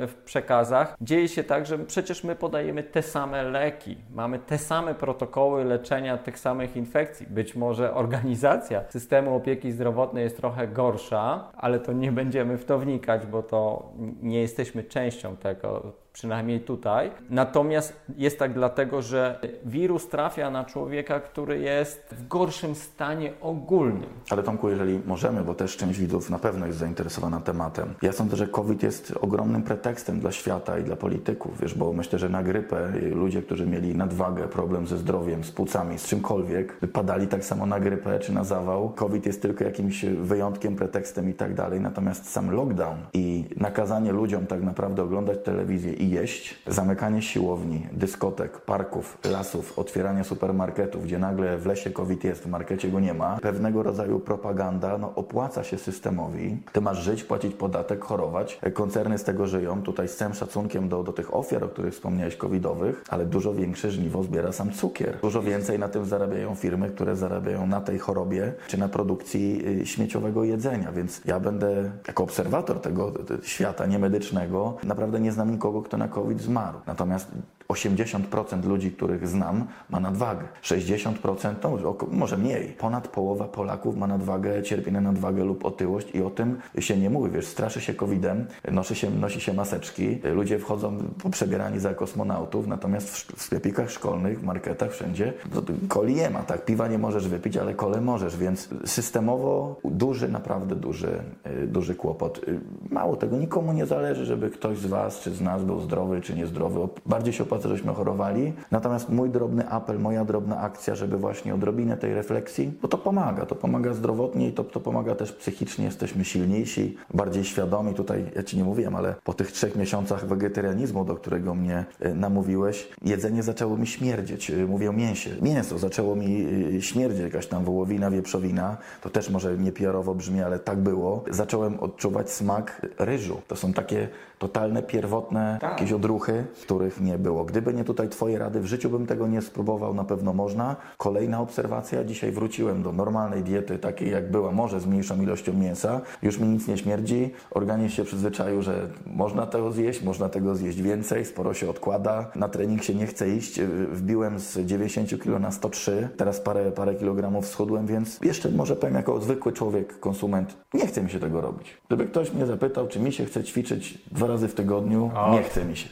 w 0.08 0.24
przekazach. 0.24 0.96
Dzieje 1.02 1.28
się 1.28 1.44
tak, 1.44 1.66
że 1.66 1.80
przecież 1.80 2.24
my 2.24 2.36
podajemy 2.36 2.84
te 2.84 3.02
same 3.02 3.44
leki, 3.44 3.98
mamy 4.14 4.40
te 4.40 4.58
same 4.58 4.96
protokoły 4.96 5.64
leczenia 5.64 6.18
tych 6.18 6.40
samych 6.40 6.76
infekcji. 6.76 7.28
Być 7.30 7.56
może 7.56 7.94
organizacja 7.94 8.84
systemu 8.90 9.36
opieki 9.36 9.72
zdrowotnej 9.72 10.24
jest 10.24 10.38
trochę 10.38 10.68
gorsza, 10.68 11.52
ale 11.58 11.80
to 11.80 11.94
nie 11.94 12.12
będziemy 12.12 12.58
w 12.58 12.66
to 12.66 12.80
wnikać, 12.80 13.26
bo 13.26 13.44
to 13.44 13.90
nie 14.22 14.42
jesteśmy 14.42 14.84
częścią 14.84 15.38
tego, 15.38 16.05
przynajmniej 16.16 16.60
tutaj. 16.60 17.12
Natomiast 17.30 17.94
jest 18.18 18.40
tak 18.40 18.54
dlatego, 18.54 19.02
że 19.02 19.40
wirus 19.66 20.10
trafia 20.10 20.52
na 20.52 20.64
człowieka, 20.64 21.20
który 21.20 21.60
jest 21.60 22.16
w 22.20 22.28
gorszym 22.28 22.76
stanie 22.76 23.32
ogólnym. 23.42 24.10
Ale 24.30 24.44
Tomku, 24.44 24.70
jeżeli 24.70 25.00
możemy, 25.06 25.44
bo 25.44 25.54
też 25.54 25.78
część 25.78 26.00
widzów 26.00 26.30
na 26.30 26.40
pewno 26.40 26.66
jest 26.66 26.78
zainteresowana 26.78 27.40
tematem. 27.40 27.94
Ja 28.02 28.12
sądzę, 28.12 28.38
że 28.38 28.48
COVID 28.48 28.84
jest 28.84 29.14
ogromnym 29.22 29.64
pretekstem 29.64 30.20
dla 30.20 30.32
świata 30.32 30.80
i 30.80 30.84
dla 30.84 30.96
polityków, 30.96 31.62
wiesz, 31.62 31.74
bo 31.74 31.94
myślę, 31.94 32.20
że 32.20 32.30
na 32.30 32.44
grypę 32.44 32.92
ludzie, 33.12 33.42
którzy 33.42 33.66
mieli 33.66 33.96
nadwagę, 33.96 34.48
problem 34.48 34.88
ze 34.88 34.98
zdrowiem, 34.98 35.44
z 35.44 35.52
płucami, 35.52 36.00
z 36.00 36.06
czymkolwiek, 36.06 36.80
padali 36.94 37.28
tak 37.28 37.46
samo 37.46 37.66
na 37.66 37.80
grypę 37.80 38.20
czy 38.20 38.34
na 38.34 38.44
zawał. 38.44 38.90
COVID 38.90 39.26
jest 39.26 39.42
tylko 39.42 39.64
jakimś 39.64 40.06
wyjątkiem, 40.06 40.76
pretekstem 40.76 41.30
i 41.30 41.34
tak 41.34 41.54
dalej. 41.54 41.80
Natomiast 41.80 42.32
sam 42.32 42.52
lockdown 42.52 42.98
i 43.14 43.46
nakazanie 43.58 44.12
ludziom 44.12 44.46
tak 44.48 44.64
naprawdę 44.64 45.04
oglądać 45.04 45.38
telewizję 45.44 46.05
jeść, 46.10 46.56
zamykanie 46.68 47.22
siłowni, 47.22 47.88
dyskotek, 47.92 48.62
parków, 48.62 49.18
lasów, 49.32 49.80
otwieranie 49.80 50.24
supermarketów, 50.24 51.04
gdzie 51.04 51.20
nagle 51.20 51.58
w 51.58 51.66
lesie 51.66 51.90
COVID 51.90 52.24
jest, 52.24 52.44
w 52.44 52.48
markecie 52.48 52.90
go 52.90 53.00
nie 53.00 53.14
ma, 53.14 53.38
pewnego 53.42 53.84
rodzaju 53.84 54.20
propaganda 54.20 54.98
no, 54.98 55.16
opłaca 55.16 55.64
się 55.64 55.78
systemowi. 55.78 56.58
Ty 56.72 56.82
masz 56.82 56.98
żyć, 56.98 57.24
płacić 57.24 57.56
podatek, 57.56 58.04
chorować. 58.04 58.60
Koncerny 58.74 59.18
z 59.18 59.24
tego 59.24 59.48
żyją. 59.48 59.82
Tutaj 59.82 60.08
z 60.08 60.16
całym 60.16 60.34
szacunkiem 60.34 60.90
do, 60.90 61.04
do 61.04 61.14
tych 61.14 61.36
ofiar, 61.36 61.64
o 61.64 61.68
których 61.68 61.94
wspomniałeś, 61.94 62.36
covidowych, 62.36 63.04
ale 63.10 63.26
dużo 63.26 63.54
większe 63.54 63.92
żniwo 63.92 64.24
zbiera 64.24 64.52
sam 64.52 64.72
cukier. 64.72 65.18
Dużo 65.22 65.42
więcej 65.42 65.80
na 65.80 65.88
tym 65.90 66.06
zarabiają 66.06 66.56
firmy, 66.56 66.90
które 66.90 67.16
zarabiają 67.16 67.68
na 67.68 67.82
tej 67.82 68.00
chorobie, 68.00 68.54
czy 68.68 68.78
na 68.78 68.90
produkcji 68.90 69.62
y, 69.82 69.86
śmieciowego 69.86 70.44
jedzenia. 70.44 70.92
Więc 70.92 71.22
ja 71.26 71.40
będę 71.40 71.92
jako 72.08 72.24
obserwator 72.24 72.82
tego 72.82 73.12
świata 73.44 73.86
niemedycznego, 73.86 74.78
naprawdę 74.84 75.20
nie 75.20 75.32
znam 75.32 75.52
nikogo, 75.52 75.82
kto 75.82 75.95
na 75.98 76.08
COVID 76.08 76.42
zmarł. 76.42 76.80
Natomiast 76.88 77.32
80% 77.70 78.66
ludzi, 78.66 78.92
których 78.92 79.28
znam, 79.28 79.68
ma 79.90 80.00
nadwagę. 80.00 80.44
60%, 80.64 81.54
no, 81.64 81.96
może 82.12 82.38
mniej. 82.38 82.68
Ponad 82.68 83.08
połowa 83.08 83.46
Polaków 83.46 83.98
ma 83.98 84.08
nadwagę, 84.08 84.64
cierpi 84.64 84.92
na 84.92 85.02
nadwagę 85.02 85.44
lub 85.44 85.66
otyłość 85.66 86.16
i 86.16 86.22
o 86.22 86.30
tym 86.30 86.58
się 86.80 86.98
nie 86.98 87.10
mówi. 87.10 87.32
Wiesz, 87.32 87.48
straszy 87.48 87.82
się 87.82 87.94
COVID-em, 87.94 88.46
nosi 88.72 88.96
się, 88.96 89.12
nosi 89.12 89.42
się 89.42 89.54
maseczki, 89.54 90.20
ludzie 90.24 90.60
wchodzą 90.60 90.98
poprzebierani 91.24 91.80
za 91.80 91.94
kosmonautów, 91.94 92.68
natomiast 92.68 93.10
w 93.16 93.42
sklepikach 93.42 93.92
szkolnych, 93.92 94.40
w 94.40 94.44
marketach, 94.44 94.92
wszędzie 94.92 95.34
no, 95.56 95.62
coli 95.90 96.16
nie 96.16 96.30
ma, 96.30 96.44
tak? 96.44 96.66
Piwa 96.66 96.88
nie 96.88 96.98
możesz 96.98 97.28
wypić, 97.28 97.58
ale 97.58 97.74
kole 97.74 98.02
możesz, 98.02 98.38
więc 98.38 98.70
systemowo 98.86 99.76
duży, 99.86 100.30
naprawdę 100.30 100.76
duży, 100.76 101.20
y, 101.64 101.68
duży 101.68 101.96
kłopot. 101.96 102.38
Y, 102.48 102.60
mało 102.90 103.16
tego, 103.16 103.38
nikomu 103.38 103.74
nie 103.74 103.86
zależy, 103.86 104.26
żeby 104.26 104.50
ktoś 104.50 104.78
z 104.78 104.86
Was 104.86 105.20
czy 105.20 105.32
z 105.32 105.42
nas 105.42 105.64
był 105.64 105.80
zdrowy 105.80 106.22
czy 106.22 106.36
niezdrowy. 106.36 106.88
Bardziej 107.06 107.34
się 107.34 107.46
żeśmy 107.64 107.94
chorowali. 107.94 108.54
Natomiast 108.72 109.10
mój 109.10 109.30
drobny 109.30 109.70
apel, 109.70 110.00
moja 110.00 110.26
drobna 110.26 110.60
akcja, 110.60 110.96
żeby 110.96 111.18
właśnie 111.18 111.56
odrobinę 111.56 111.98
tej 111.98 112.14
refleksji, 112.14 112.72
bo 112.82 112.88
to 112.88 112.98
pomaga. 112.98 113.46
To 113.46 113.56
pomaga 113.56 113.94
zdrowotnie 113.94 114.48
i 114.48 114.52
to, 114.52 114.64
to 114.64 114.80
pomaga 114.80 115.16
też 115.16 115.32
psychicznie. 115.32 115.86
Jesteśmy 115.86 116.26
silniejsi, 116.26 116.98
bardziej 117.14 117.44
świadomi. 117.44 117.94
Tutaj 117.94 118.26
ja 118.36 118.44
Ci 118.44 118.58
nie 118.58 118.64
mówiłem, 118.64 118.96
ale 118.96 119.16
po 119.24 119.34
tych 119.34 119.52
trzech 119.52 119.76
miesiącach 119.76 120.26
wegetarianizmu, 120.26 121.06
do 121.06 121.16
którego 121.16 121.56
mnie 121.56 121.86
e, 122.00 122.14
namówiłeś, 122.14 122.88
jedzenie 123.02 123.44
zaczęło 123.44 123.78
mi 123.78 123.88
śmierdzieć. 123.88 124.52
E, 124.52 124.66
mówię 124.66 124.90
o 124.90 124.94
mięsie. 124.94 125.30
Mięso 125.42 125.78
zaczęło 125.78 126.16
mi 126.16 126.48
e, 126.78 126.82
śmierdzieć, 126.82 127.22
jakaś 127.22 127.48
tam 127.48 127.64
wołowina, 127.64 128.12
wieprzowina. 128.12 128.78
To 129.02 129.10
też 129.10 129.30
może 129.30 129.58
nie 129.58 129.72
PR-owo 129.72 130.16
brzmi, 130.16 130.42
ale 130.42 130.60
tak 130.60 130.78
było. 130.78 131.24
Zacząłem 131.30 131.80
odczuwać 131.80 132.32
smak 132.32 132.82
ryżu. 133.00 133.42
To 133.48 133.56
są 133.56 133.74
takie 133.74 134.08
totalne, 134.40 134.84
pierwotne 134.84 135.58
tak. 135.62 135.72
jakieś 135.72 135.92
odruchy, 135.92 136.46
których 136.62 137.02
nie 137.02 137.18
było. 137.18 137.46
Gdyby 137.46 137.74
nie 137.74 137.84
tutaj 137.84 138.10
Twoje 138.10 138.40
rady, 138.40 138.60
w 138.60 138.66
życiu 138.66 138.90
bym 138.90 139.06
tego 139.06 139.28
nie 139.28 139.42
spróbował, 139.42 139.94
na 139.94 140.04
pewno 140.04 140.34
można. 140.34 140.76
Kolejna 140.98 141.42
obserwacja, 141.42 142.04
dzisiaj 142.04 142.32
wróciłem 142.32 142.84
do 142.84 142.92
normalnej 142.92 143.44
diety, 143.44 143.80
takiej 143.80 144.12
jak 144.12 144.32
była, 144.32 144.52
może 144.52 144.80
z 144.80 144.86
mniejszą 144.86 145.22
ilością 145.22 145.54
mięsa. 145.54 146.02
Już 146.22 146.40
mi 146.40 146.48
nic 146.48 146.68
nie 146.68 146.78
śmierdzi, 146.78 147.32
organizm 147.52 147.96
się 147.96 148.04
przyzwyczaił, 148.04 148.62
że 148.62 148.88
można 149.06 149.46
tego 149.46 149.72
zjeść, 149.72 150.04
można 150.04 150.30
tego 150.30 150.56
zjeść 150.56 150.82
więcej, 150.82 151.26
sporo 151.26 151.54
się 151.54 151.70
odkłada. 151.70 152.32
Na 152.36 152.50
trening 152.50 152.84
się 152.84 152.96
nie 152.96 153.08
chce 153.08 153.30
iść, 153.30 153.62
wbiłem 153.92 154.40
z 154.40 154.58
90 154.58 155.10
kg 155.24 155.40
na 155.40 155.52
103, 155.52 156.10
teraz 156.18 156.40
parę, 156.40 156.72
parę 156.72 156.96
kilogramów 156.96 157.48
schudłem, 157.48 157.86
więc 157.86 158.20
jeszcze 158.22 158.50
może 158.50 158.76
powiem 158.76 158.96
jako 158.96 159.22
zwykły 159.22 159.54
człowiek, 159.54 160.00
konsument, 160.00 160.58
nie 160.74 160.88
chce 160.88 161.04
mi 161.04 161.10
się 161.10 161.20
tego 161.20 161.42
robić. 161.42 161.78
Gdyby 161.88 162.06
ktoś 162.06 162.34
mnie 162.34 162.46
zapytał, 162.46 162.88
czy 162.88 163.00
mi 163.00 163.14
się 163.14 163.26
chce 163.26 163.44
ćwiczyć 163.44 164.02
dwa 164.12 164.25
razy 164.28 164.48
w 164.48 164.54
tygodniu, 164.54 165.12
o. 165.16 165.32
nie 165.32 165.44
chce 165.44 165.66
mi 165.66 165.78
się. 165.78 165.90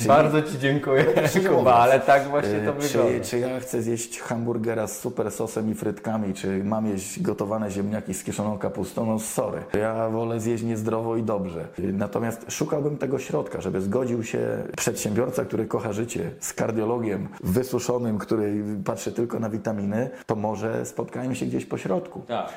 Yy, 0.00 0.06
Bardzo 0.06 0.42
Ci 0.42 0.58
dziękuję, 0.58 1.04
Kuba, 1.56 1.74
ale 1.74 2.00
tak 2.00 2.28
właśnie 2.28 2.60
to 2.60 2.72
czy, 2.72 2.88
wygląda. 2.88 3.24
Czy 3.24 3.38
ja 3.38 3.60
chcę 3.60 3.82
zjeść 3.82 4.20
hamburgera 4.20 4.86
z 4.86 4.98
super 5.00 5.30
sosem 5.30 5.70
i 5.70 5.74
frytkami, 5.74 6.34
czy 6.34 6.64
mam 6.64 6.86
jeść 6.86 7.22
gotowane 7.22 7.70
ziemniaki 7.70 8.14
z 8.14 8.24
kiszoną 8.24 8.58
kapustą? 8.58 9.06
No 9.06 9.18
sorry. 9.18 9.62
Ja 9.78 10.08
wolę 10.08 10.40
zjeść 10.40 10.64
niezdrowo 10.64 11.16
i 11.16 11.22
dobrze. 11.22 11.68
Natomiast 11.78 12.46
szukałbym 12.52 12.98
tego 12.98 13.18
środka, 13.18 13.60
żeby 13.60 13.80
zgodził 13.80 14.24
się 14.24 14.38
przedsiębiorca, 14.76 15.44
który 15.44 15.66
kocha 15.66 15.92
życie, 15.92 16.30
z 16.40 16.52
kardiologiem 16.52 17.28
wysuszonym, 17.42 18.18
który 18.18 18.64
patrzy 18.84 19.12
tylko 19.12 19.38
na 19.38 19.50
witaminy, 19.50 20.10
to 20.26 20.36
może 20.36 20.86
spotkajmy 20.86 21.36
się 21.36 21.46
gdzieś 21.46 21.66
po 21.66 21.78
środku. 21.78 22.22
Tak. 22.28 22.48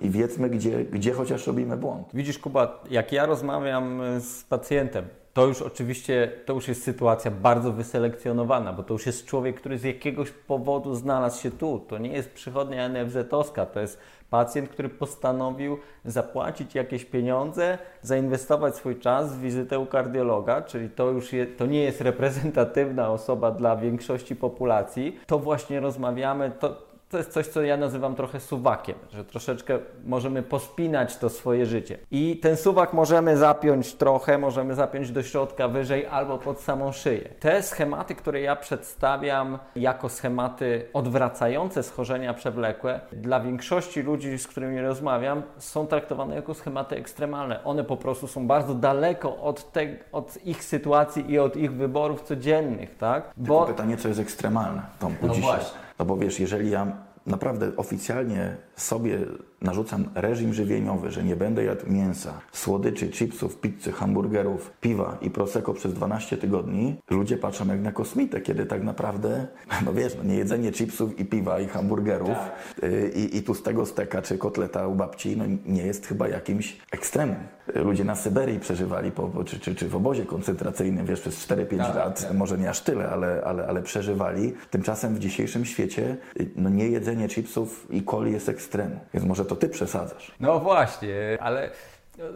I 0.00 0.10
wiedzmy, 0.10 0.50
gdzie, 0.50 0.84
gdzie 0.84 1.12
chociaż 1.12 1.46
robimy 1.46 1.76
błąd. 1.76 2.08
Widzisz, 2.14 2.38
Kuba, 2.38 2.82
jak 2.90 3.12
ja 3.12 3.26
rozmawiam 3.26 4.00
z 4.20 4.44
pacjentem, 4.44 5.04
to 5.32 5.46
już 5.46 5.62
oczywiście, 5.62 6.32
to 6.46 6.52
już 6.52 6.68
jest 6.68 6.82
sytuacja 6.82 7.30
bardzo 7.30 7.72
wyselekcjonowana, 7.72 8.72
bo 8.72 8.82
to 8.82 8.94
już 8.94 9.06
jest 9.06 9.26
człowiek, 9.26 9.56
który 9.56 9.78
z 9.78 9.84
jakiegoś 9.84 10.30
powodu 10.30 10.94
znalazł 10.94 11.42
się 11.42 11.50
tu. 11.50 11.78
To 11.88 11.98
nie 11.98 12.12
jest 12.12 12.30
przychodnia 12.30 12.88
NFZ-owska, 12.88 13.66
to 13.66 13.80
jest 13.80 14.00
pacjent, 14.30 14.68
który 14.68 14.88
postanowił 14.88 15.78
zapłacić 16.04 16.74
jakieś 16.74 17.04
pieniądze, 17.04 17.78
zainwestować 18.02 18.76
swój 18.76 18.98
czas 18.98 19.36
w 19.36 19.40
wizytę 19.40 19.78
u 19.78 19.86
kardiologa, 19.86 20.62
czyli 20.62 20.90
to 20.90 21.10
już 21.10 21.32
je, 21.32 21.46
to 21.46 21.66
nie 21.66 21.82
jest 21.82 22.00
reprezentatywna 22.00 23.10
osoba 23.10 23.50
dla 23.50 23.76
większości 23.76 24.36
populacji. 24.36 25.20
To 25.26 25.38
właśnie 25.38 25.80
rozmawiamy, 25.80 26.52
to, 26.60 26.87
to 27.10 27.18
jest 27.18 27.32
coś, 27.32 27.46
co 27.46 27.62
ja 27.62 27.76
nazywam 27.76 28.14
trochę 28.14 28.40
suwakiem, 28.40 28.94
że 29.12 29.24
troszeczkę 29.24 29.78
możemy 30.04 30.42
pospinać 30.42 31.16
to 31.16 31.28
swoje 31.30 31.66
życie. 31.66 31.98
I 32.10 32.36
ten 32.36 32.56
suwak 32.56 32.92
możemy 32.92 33.36
zapiąć 33.36 33.94
trochę, 33.94 34.38
możemy 34.38 34.74
zapiąć 34.74 35.10
do 35.10 35.22
środka 35.22 35.68
wyżej 35.68 36.06
albo 36.06 36.38
pod 36.38 36.60
samą 36.60 36.92
szyję. 36.92 37.28
Te 37.40 37.62
schematy, 37.62 38.14
które 38.14 38.40
ja 38.40 38.56
przedstawiam 38.56 39.58
jako 39.76 40.08
schematy 40.08 40.88
odwracające 40.92 41.82
schorzenia 41.82 42.34
przewlekłe, 42.34 43.00
dla 43.12 43.40
większości 43.40 44.02
ludzi, 44.02 44.38
z 44.38 44.46
którymi 44.46 44.80
rozmawiam, 44.80 45.42
są 45.58 45.86
traktowane 45.86 46.34
jako 46.34 46.54
schematy 46.54 46.96
ekstremalne. 46.96 47.64
One 47.64 47.84
po 47.84 47.96
prostu 47.96 48.26
są 48.26 48.46
bardzo 48.46 48.74
daleko 48.74 49.36
od, 49.36 49.72
te, 49.72 49.86
od 50.12 50.38
ich 50.44 50.64
sytuacji 50.64 51.30
i 51.30 51.38
od 51.38 51.56
ich 51.56 51.72
wyborów 51.72 52.22
codziennych, 52.22 52.96
tak? 52.96 53.30
Bo... 53.36 53.58
Tylko 53.58 53.66
pytanie, 53.66 53.96
co 53.96 54.08
jest 54.08 54.20
ekstremalne, 54.20 54.82
Tomku, 54.98 55.26
no 55.26 55.34
dzisiaj. 55.34 55.50
Właśnie. 55.50 55.87
No 55.98 56.04
bo 56.04 56.16
wiesz, 56.16 56.40
jeżeli 56.40 56.70
ja 56.70 56.96
naprawdę 57.26 57.76
oficjalnie 57.76 58.56
sobie 58.76 59.18
narzucam 59.62 60.08
reżim 60.14 60.54
żywieniowy, 60.54 61.10
że 61.10 61.24
nie 61.24 61.36
będę 61.36 61.64
jadł 61.64 61.92
mięsa, 61.92 62.40
słodyczy, 62.52 63.08
chipsów, 63.08 63.60
pizzy, 63.60 63.92
hamburgerów, 63.92 64.72
piwa 64.80 65.18
i 65.20 65.30
prosecco 65.30 65.74
przez 65.74 65.94
12 65.94 66.36
tygodni, 66.36 66.96
ludzie 67.10 67.36
patrzą 67.36 67.66
jak 67.66 67.80
na 67.80 67.92
kosmitę, 67.92 68.40
kiedy 68.40 68.66
tak 68.66 68.84
naprawdę, 68.84 69.46
no 69.86 69.92
wiesz, 69.92 70.16
no 70.16 70.24
nie 70.24 70.34
jedzenie 70.34 70.72
chipsów 70.72 71.20
i 71.20 71.24
piwa 71.24 71.60
i 71.60 71.66
hamburgerów 71.66 72.28
tak. 72.28 72.84
Y, 72.84 73.12
i, 73.14 73.36
i 73.36 73.42
tłustego 73.42 73.86
steka 73.86 74.22
czy 74.22 74.38
kotleta 74.38 74.86
u 74.86 74.94
babci, 74.94 75.36
no 75.36 75.44
nie 75.66 75.82
jest 75.82 76.06
chyba 76.06 76.28
jakimś 76.28 76.76
ekstremem. 76.90 77.36
Ludzie 77.74 78.04
na 78.04 78.14
Syberii 78.14 78.60
przeżywali, 78.60 79.10
po, 79.10 79.44
czy, 79.44 79.60
czy, 79.60 79.74
czy 79.74 79.88
w 79.88 79.96
obozie 79.96 80.26
koncentracyjnym, 80.26 81.06
wiesz, 81.06 81.20
przez 81.20 81.46
4-5 81.46 81.78
tak, 81.78 81.96
lat, 81.96 82.22
tak. 82.22 82.36
może 82.36 82.58
nie 82.58 82.70
aż 82.70 82.80
tyle, 82.80 83.08
ale, 83.08 83.42
ale, 83.44 83.66
ale 83.66 83.82
przeżywali. 83.82 84.52
Tymczasem 84.70 85.14
w 85.14 85.18
dzisiejszym 85.18 85.64
świecie 85.64 86.16
y, 86.40 86.50
no 86.56 86.70
nie 86.70 86.88
jedzenie 86.88 87.28
chipsów 87.28 87.86
i 87.90 88.02
coli 88.02 88.32
jest 88.32 88.48
ekstremum. 88.48 88.98
Więc 89.14 89.26
może 89.26 89.44
to 89.48 89.56
ty 89.56 89.68
przesadzasz. 89.68 90.32
No 90.40 90.60
właśnie, 90.60 91.38
ale 91.40 91.70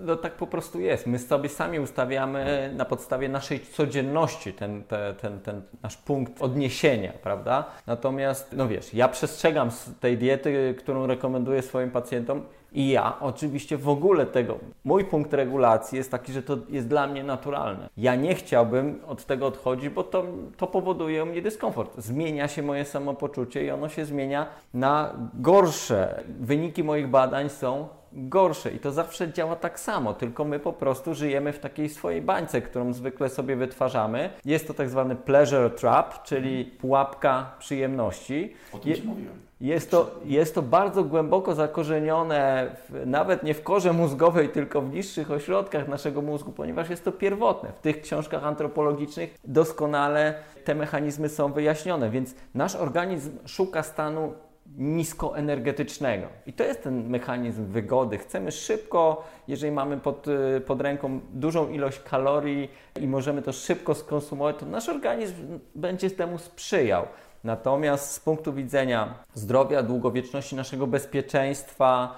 no, 0.02 0.16
tak 0.16 0.32
po 0.32 0.46
prostu 0.46 0.80
jest. 0.80 1.06
My 1.06 1.18
sobie 1.18 1.48
sami 1.48 1.80
ustawiamy 1.80 2.72
na 2.76 2.84
podstawie 2.84 3.28
naszej 3.28 3.60
codzienności 3.60 4.52
ten, 4.52 4.84
ten, 5.20 5.40
ten, 5.40 5.62
nasz 5.82 5.96
punkt 5.96 6.42
odniesienia, 6.42 7.12
prawda? 7.22 7.64
Natomiast, 7.86 8.52
no 8.52 8.68
wiesz, 8.68 8.94
ja 8.94 9.08
przestrzegam 9.08 9.70
tej 10.00 10.18
diety, 10.18 10.74
którą 10.78 11.06
rekomenduję 11.06 11.62
swoim 11.62 11.90
pacjentom 11.90 12.42
i 12.72 12.88
ja 12.88 13.20
oczywiście 13.20 13.76
w 13.76 13.88
ogóle 13.88 14.26
tego, 14.26 14.58
mój 14.84 15.04
punkt 15.04 15.32
regulacji 15.34 15.98
jest 15.98 16.10
taki, 16.10 16.32
że 16.32 16.42
to 16.42 16.56
jest 16.68 16.88
dla 16.88 17.06
mnie 17.06 17.24
naturalne. 17.24 17.88
Ja 17.96 18.14
nie 18.14 18.34
chciałbym 18.34 19.00
od 19.06 19.24
tego 19.24 19.46
odchodzić, 19.46 19.88
bo 19.88 20.04
to, 20.04 20.24
to 20.56 20.66
powoduje 20.66 21.22
u 21.22 21.26
mnie 21.26 21.42
dyskomfort. 21.42 21.98
Zmienia 21.98 22.48
się 22.48 22.62
moje 22.62 22.84
samopoczucie 22.84 23.64
i 23.64 23.70
ono 23.70 23.88
się 23.88 24.04
zmienia 24.04 24.46
na 24.74 25.14
gorsze. 25.34 26.22
Wyniki 26.40 26.84
moich 26.84 27.08
badań 27.08 27.48
są 27.48 27.88
gorsze 28.14 28.70
i 28.70 28.78
to 28.78 28.92
zawsze 28.92 29.32
działa 29.32 29.56
tak 29.56 29.80
samo, 29.80 30.14
tylko 30.14 30.44
my 30.44 30.58
po 30.58 30.72
prostu 30.72 31.14
żyjemy 31.14 31.52
w 31.52 31.58
takiej 31.58 31.88
swojej 31.88 32.22
bańce, 32.22 32.62
którą 32.62 32.92
zwykle 32.92 33.28
sobie 33.28 33.56
wytwarzamy. 33.56 34.30
Jest 34.44 34.66
to 34.66 34.74
tak 34.74 34.90
zwany 34.90 35.16
pleasure 35.16 35.70
trap, 35.70 36.22
czyli 36.22 36.64
pułapka 36.64 37.50
przyjemności. 37.58 38.54
O 38.72 38.78
tym 38.78 38.94
Ci 38.94 39.02
mówiłem. 39.02 39.52
Jest 39.60 39.90
to, 39.90 40.10
jest 40.24 40.54
to 40.54 40.62
bardzo 40.62 41.04
głęboko 41.04 41.54
zakorzenione, 41.54 42.70
w, 42.88 43.06
nawet 43.06 43.42
nie 43.42 43.54
w 43.54 43.62
korze 43.62 43.92
mózgowej, 43.92 44.48
tylko 44.48 44.82
w 44.82 44.92
niższych 44.92 45.30
ośrodkach 45.30 45.88
naszego 45.88 46.22
mózgu, 46.22 46.52
ponieważ 46.52 46.90
jest 46.90 47.04
to 47.04 47.12
pierwotne. 47.12 47.72
W 47.72 47.80
tych 47.80 48.00
książkach 48.00 48.44
antropologicznych 48.44 49.34
doskonale 49.44 50.34
te 50.64 50.74
mechanizmy 50.74 51.28
są 51.28 51.52
wyjaśnione, 51.52 52.10
więc 52.10 52.34
nasz 52.54 52.76
organizm 52.76 53.30
szuka 53.46 53.82
stanu 53.82 54.32
niskoenergetycznego. 54.78 56.26
I 56.46 56.52
to 56.52 56.64
jest 56.64 56.82
ten 56.82 57.08
mechanizm 57.08 57.66
wygody. 57.66 58.18
Chcemy 58.18 58.52
szybko, 58.52 59.24
jeżeli 59.48 59.72
mamy 59.72 59.96
pod, 59.96 60.28
y, 60.28 60.60
pod 60.66 60.80
ręką 60.80 61.20
dużą 61.32 61.68
ilość 61.68 62.00
kalorii 62.00 62.70
i 63.00 63.08
możemy 63.08 63.42
to 63.42 63.52
szybko 63.52 63.94
skonsumować, 63.94 64.56
to 64.56 64.66
nasz 64.66 64.88
organizm 64.88 65.58
będzie 65.74 66.10
temu 66.10 66.38
sprzyjał. 66.38 67.06
Natomiast 67.44 68.12
z 68.12 68.20
punktu 68.20 68.52
widzenia 68.52 69.14
zdrowia, 69.34 69.82
długowieczności 69.82 70.56
naszego 70.56 70.86
bezpieczeństwa, 70.86 72.14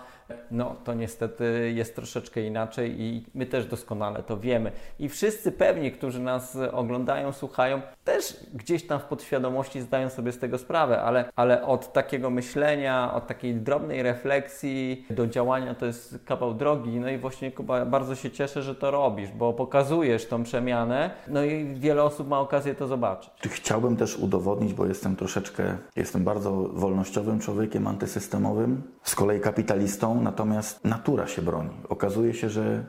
no 0.51 0.77
to 0.85 0.95
niestety 0.95 1.73
jest 1.75 1.97
troszeczkę 1.97 2.43
inaczej 2.43 3.01
i 3.01 3.27
my 3.35 3.47
też 3.47 3.67
doskonale 3.67 4.23
to 4.23 4.37
wiemy. 4.37 4.73
I 4.99 5.09
wszyscy 5.09 5.53
pewnie, 5.53 5.91
którzy 5.91 6.21
nas 6.21 6.59
oglądają, 6.73 7.33
słuchają, 7.33 7.83
też 8.05 8.37
gdzieś 8.55 8.87
tam 8.87 9.01
w 9.01 9.05
podświadomości 9.05 9.81
zdają 9.81 10.11
sobie 10.11 10.33
z 10.33 10.39
tego 10.39 10.59
sprawę, 10.59 11.03
ale, 11.03 11.33
ale 11.37 11.67
od 11.67 11.93
takiego 11.93 12.31
myślenia, 12.31 13.15
od 13.15 13.27
takiej 13.27 13.55
drobnej 13.55 14.03
refleksji 14.03 15.07
do 15.11 15.27
działania 15.27 15.75
to 15.75 15.87
jest 15.87 16.19
kawał 16.25 16.55
drogi. 16.55 17.01
No 17.01 17.11
i 17.11 17.19
właśnie 17.19 17.53
Kuba, 17.53 17.87
bardzo 17.87 18.15
się 18.15 18.31
cieszę, 18.31 18.63
że 18.63 18.75
to 18.75 18.91
robisz, 18.91 19.31
bo 19.31 19.53
pokazujesz 19.53 20.27
tą 20.27 20.43
przemianę, 20.43 21.11
no 21.29 21.45
i 21.45 21.75
wiele 21.75 22.03
osób 22.03 22.29
ma 22.29 22.41
okazję 22.41 22.75
to 22.75 22.87
zobaczyć. 22.87 23.31
Chciałbym 23.51 23.97
też 23.97 24.19
udowodnić, 24.19 24.75
bo 24.75 24.87
jestem 24.87 25.17
troszeczkę, 25.17 25.77
jestem 25.97 26.25
bardzo 26.25 26.53
wolnościowym 26.53 27.41
człowiekiem, 27.41 27.87
antysystemowym, 27.87 28.83
z 29.03 29.15
kolei 29.15 29.41
kapitalistą, 29.41 30.14
natomiast 30.21 30.85
natura 30.85 31.27
się 31.27 31.43
broni. 31.43 31.71
Okazuje 31.89 32.35
się, 32.35 32.51
że 32.51 32.85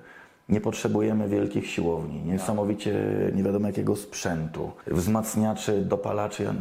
nie 0.50 0.62
potrzebujemy 0.62 1.28
wielkich 1.30 1.68
siłowni, 1.68 2.24
niesamowicie 2.24 2.94
nie 3.36 3.44
wiadomo 3.44 3.68
jakiego 3.68 3.96
sprzętu, 3.96 4.72
wzmacniaczy, 4.88 5.86
dopalaczy. 5.86 6.44
Ja 6.44 6.54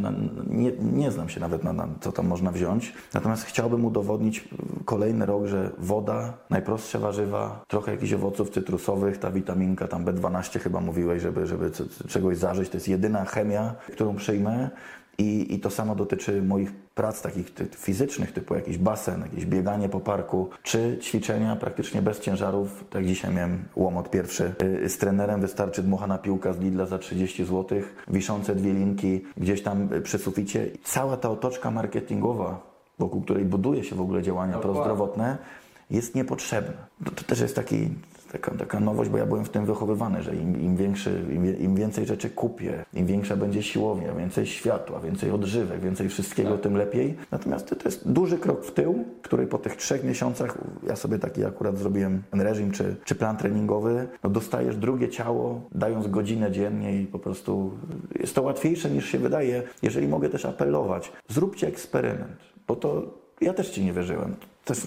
nie, 0.46 0.72
nie 0.72 1.10
znam 1.10 1.28
się 1.28 1.40
nawet 1.40 1.64
na, 1.64 1.72
na 1.72 1.88
co 2.00 2.12
tam 2.12 2.26
można 2.26 2.50
wziąć. 2.50 2.92
Natomiast 3.14 3.44
chciałbym 3.44 3.84
udowodnić 3.84 4.48
kolejny 4.84 5.26
rok, 5.26 5.46
że 5.46 5.70
woda, 5.78 6.32
najprostsze 6.50 6.98
warzywa, 6.98 7.64
trochę 7.68 7.92
jakichś 7.92 8.12
owoców 8.12 8.50
cytrusowych, 8.50 9.18
ta 9.18 9.30
witaminka 9.30 9.88
tam 9.88 10.04
B12 10.04 10.60
chyba 10.60 10.80
mówiłeś, 10.80 11.22
żeby, 11.22 11.46
żeby 11.46 11.70
czegoś 12.08 12.36
zażyć. 12.36 12.68
To 12.68 12.76
jest 12.76 12.88
jedyna 12.88 13.24
chemia, 13.24 13.74
którą 13.92 14.16
przyjmę. 14.16 14.70
I, 15.18 15.54
I 15.54 15.60
to 15.60 15.70
samo 15.70 15.94
dotyczy 15.94 16.42
moich 16.42 16.72
prac 16.72 17.22
takich 17.22 17.54
ty, 17.54 17.66
fizycznych, 17.66 18.32
typu 18.32 18.54
jakiś 18.54 18.78
basen, 18.78 19.20
jakieś 19.20 19.46
bieganie 19.46 19.88
po 19.88 20.00
parku, 20.00 20.48
czy 20.62 20.98
ćwiczenia 21.02 21.56
praktycznie 21.56 22.02
bez 22.02 22.20
ciężarów. 22.20 22.84
Tak 22.90 23.06
dzisiaj 23.06 23.34
miałem 23.34 23.64
łomot 23.76 24.10
pierwszy 24.10 24.52
y, 24.84 24.88
z 24.88 24.98
trenerem. 24.98 25.40
Wystarczy 25.40 25.82
dmuchana 25.82 26.18
piłka 26.18 26.52
z 26.52 26.58
Lidla 26.60 26.86
za 26.86 26.98
30 26.98 27.44
zł, 27.44 27.80
wiszące 28.08 28.54
dwie 28.54 28.72
linki 28.72 29.24
gdzieś 29.36 29.62
tam 29.62 29.92
y, 29.92 30.00
przy 30.00 30.18
suficie. 30.18 30.70
Cała 30.84 31.16
ta 31.16 31.30
otoczka 31.30 31.70
marketingowa, 31.70 32.60
wokół 32.98 33.22
której 33.22 33.44
buduje 33.44 33.84
się 33.84 33.96
w 33.96 34.00
ogóle 34.00 34.22
działania 34.22 34.52
Dokładnie. 34.52 34.74
prozdrowotne, 34.74 35.38
jest 35.90 36.14
niepotrzebna. 36.14 36.86
To, 37.04 37.10
to 37.10 37.24
też 37.24 37.40
jest 37.40 37.56
taki, 37.56 37.88
taka, 38.34 38.54
taka 38.58 38.80
nowość, 38.80 39.10
bo 39.10 39.18
ja 39.18 39.26
byłem 39.26 39.44
w 39.44 39.48
tym 39.48 39.66
wychowywany, 39.66 40.22
że 40.22 40.36
im, 40.36 40.60
im, 40.60 40.76
większy, 40.76 41.22
im, 41.32 41.60
im 41.60 41.74
więcej 41.74 42.06
rzeczy 42.06 42.30
kupię, 42.30 42.84
im 42.94 43.06
większa 43.06 43.36
będzie 43.36 43.62
siłownia, 43.62 44.14
więcej 44.14 44.46
światła, 44.46 45.00
więcej 45.00 45.30
odżywek, 45.30 45.80
więcej 45.80 46.08
wszystkiego, 46.08 46.58
tym 46.58 46.76
lepiej. 46.76 47.16
Natomiast 47.30 47.68
to, 47.68 47.76
to 47.76 47.88
jest 47.88 48.12
duży 48.12 48.38
krok 48.38 48.64
w 48.64 48.72
tył, 48.72 49.04
który 49.22 49.46
po 49.46 49.58
tych 49.58 49.76
trzech 49.76 50.04
miesiącach, 50.04 50.58
ja 50.86 50.96
sobie 50.96 51.18
taki 51.18 51.44
akurat 51.44 51.78
zrobiłem 51.78 52.22
ten 52.30 52.40
reżim 52.40 52.70
czy, 52.70 52.96
czy 53.04 53.14
plan 53.14 53.36
treningowy, 53.36 54.08
no 54.24 54.30
dostajesz 54.30 54.76
drugie 54.76 55.08
ciało, 55.08 55.60
dając 55.72 56.06
godzinę 56.06 56.52
dziennie 56.52 57.02
i 57.02 57.06
po 57.06 57.18
prostu 57.18 57.72
jest 58.20 58.34
to 58.34 58.42
łatwiejsze 58.42 58.90
niż 58.90 59.08
się 59.08 59.18
wydaje. 59.18 59.62
Jeżeli 59.82 60.08
mogę 60.08 60.28
też 60.28 60.44
apelować, 60.44 61.12
zróbcie 61.28 61.66
eksperyment, 61.66 62.36
bo 62.66 62.76
to 62.76 63.02
ja 63.40 63.54
też 63.54 63.70
Ci 63.70 63.84
nie 63.84 63.92
wierzyłem. 63.92 64.34
Też 64.64 64.86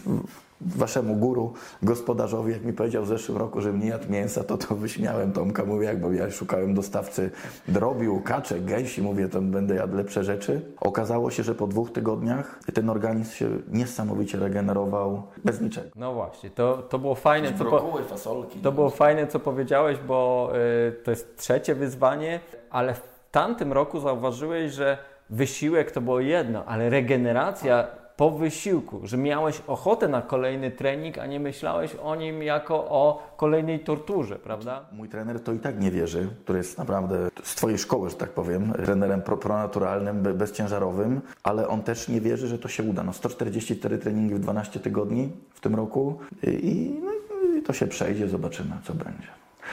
waszemu 0.61 1.15
guru, 1.15 1.53
gospodarzowi, 1.83 2.51
jak 2.51 2.65
mi 2.65 2.73
powiedział 2.73 3.03
w 3.03 3.07
zeszłym 3.07 3.37
roku, 3.37 3.61
że 3.61 3.73
nie 3.73 3.87
jadł 3.87 4.11
mięsa, 4.11 4.43
to 4.43 4.57
to 4.57 4.75
wyśmiałem 4.75 5.31
Tomka, 5.31 5.65
mówię, 5.65 5.85
jak, 5.85 6.01
bo 6.01 6.11
ja 6.11 6.31
szukałem 6.31 6.73
dostawcy 6.73 7.31
drobiu, 7.67 8.21
kaczek, 8.25 8.65
gęsi, 8.65 9.01
mówię, 9.01 9.29
to 9.29 9.41
będę 9.41 9.75
jadł 9.75 9.97
lepsze 9.97 10.23
rzeczy. 10.23 10.61
Okazało 10.79 11.31
się, 11.31 11.43
że 11.43 11.55
po 11.55 11.67
dwóch 11.67 11.91
tygodniach 11.91 12.59
ten 12.73 12.89
organizm 12.89 13.31
się 13.31 13.49
niesamowicie 13.71 14.39
regenerował 14.39 15.23
bez 15.45 15.61
niczego. 15.61 15.89
No 15.95 16.13
właśnie, 16.13 16.49
to, 16.49 16.77
to 16.77 16.99
było 16.99 17.15
fajne. 17.15 17.53
Co 17.57 17.63
Brokuły, 17.63 18.03
fasolki. 18.03 18.59
To 18.59 18.71
było 18.71 18.89
fajne, 18.89 19.27
co 19.27 19.39
powiedziałeś, 19.39 19.97
bo 20.07 20.51
y, 20.89 21.03
to 21.03 21.11
jest 21.11 21.37
trzecie 21.37 21.75
wyzwanie, 21.75 22.39
ale 22.69 22.93
w 22.93 23.01
tamtym 23.31 23.73
roku 23.73 23.99
zauważyłeś, 23.99 24.73
że 24.73 24.97
wysiłek 25.29 25.91
to 25.91 26.01
było 26.01 26.19
jedno, 26.19 26.65
ale 26.65 26.89
regeneracja 26.89 27.87
po 28.17 28.31
wysiłku, 28.31 28.99
że 29.03 29.17
miałeś 29.17 29.61
ochotę 29.67 30.07
na 30.07 30.21
kolejny 30.21 30.71
trening, 30.71 31.17
a 31.17 31.25
nie 31.25 31.39
myślałeś 31.39 31.95
o 31.95 32.15
nim 32.15 32.43
jako 32.43 32.75
o 32.75 33.33
kolejnej 33.37 33.79
torturze, 33.79 34.35
prawda? 34.35 34.85
Mój 34.91 35.09
trener 35.09 35.39
to 35.39 35.53
i 35.53 35.59
tak 35.59 35.79
nie 35.79 35.91
wierzy, 35.91 36.29
który 36.43 36.57
jest 36.57 36.77
naprawdę 36.77 37.29
z 37.43 37.55
Twojej 37.55 37.77
szkoły, 37.77 38.09
że 38.09 38.15
tak 38.15 38.29
powiem, 38.29 38.73
trenerem 38.85 39.21
pro, 39.21 39.37
pronaturalnym, 39.37 40.21
be- 40.21 40.33
bezciężarowym, 40.33 41.21
ale 41.43 41.67
on 41.67 41.81
też 41.83 42.07
nie 42.07 42.21
wierzy, 42.21 42.47
że 42.47 42.59
to 42.59 42.67
się 42.67 42.83
uda. 42.83 43.03
No 43.03 43.13
144 43.13 43.97
treningi 43.97 44.35
w 44.35 44.39
12 44.39 44.79
tygodni 44.79 45.29
w 45.53 45.59
tym 45.59 45.75
roku 45.75 46.19
i, 46.43 46.95
no, 47.03 47.11
i 47.59 47.61
to 47.63 47.73
się 47.73 47.87
przejdzie, 47.87 48.27
zobaczymy, 48.29 48.71
co 48.83 48.93
będzie. 48.93 49.27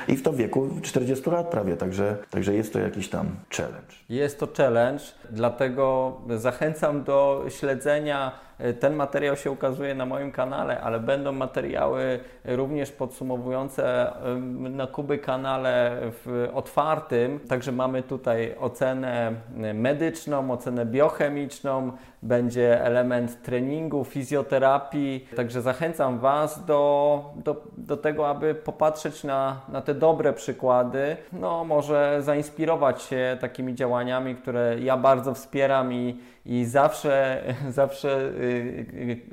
I 0.08 0.16
w 0.16 0.22
to 0.22 0.32
wieku 0.32 0.70
40 0.82 1.30
lat 1.30 1.48
prawie, 1.48 1.76
także, 1.76 2.16
także 2.30 2.54
jest 2.54 2.72
to 2.72 2.78
jakiś 2.78 3.08
tam 3.08 3.36
challenge. 3.56 3.94
Jest 4.08 4.40
to 4.40 4.48
challenge, 4.56 5.04
dlatego 5.30 6.12
zachęcam 6.36 7.04
do 7.04 7.44
śledzenia. 7.48 8.32
Ten 8.80 8.94
materiał 8.94 9.36
się 9.36 9.50
ukazuje 9.50 9.94
na 9.94 10.06
moim 10.06 10.32
kanale, 10.32 10.80
ale 10.80 11.00
będą 11.00 11.32
materiały 11.32 12.20
również 12.44 12.92
podsumowujące 12.92 14.12
na 14.50 14.86
Kuby 14.86 15.18
kanale 15.18 15.96
w 16.02 16.48
otwartym. 16.54 17.40
Także 17.48 17.72
mamy 17.72 18.02
tutaj 18.02 18.54
ocenę 18.60 19.32
medyczną, 19.74 20.50
ocenę 20.50 20.86
biochemiczną, 20.86 21.92
będzie 22.22 22.84
element 22.84 23.42
treningu, 23.42 24.04
fizjoterapii. 24.04 25.28
Także 25.36 25.62
zachęcam 25.62 26.18
Was 26.18 26.64
do, 26.64 27.24
do, 27.36 27.62
do 27.76 27.96
tego, 27.96 28.28
aby 28.28 28.54
popatrzeć 28.54 29.24
na, 29.24 29.60
na 29.68 29.80
te 29.80 29.94
dobre 29.94 30.32
przykłady. 30.32 31.16
No, 31.32 31.64
może 31.64 32.22
zainspirować 32.22 33.02
się 33.02 33.36
takimi 33.40 33.74
działaniami, 33.74 34.34
które 34.34 34.76
ja 34.80 34.96
bardzo 34.96 35.34
wspieram 35.34 35.92
i, 35.92 36.18
i 36.46 36.64
zawsze, 36.64 37.42
zawsze 37.68 38.20
y, 38.20 38.86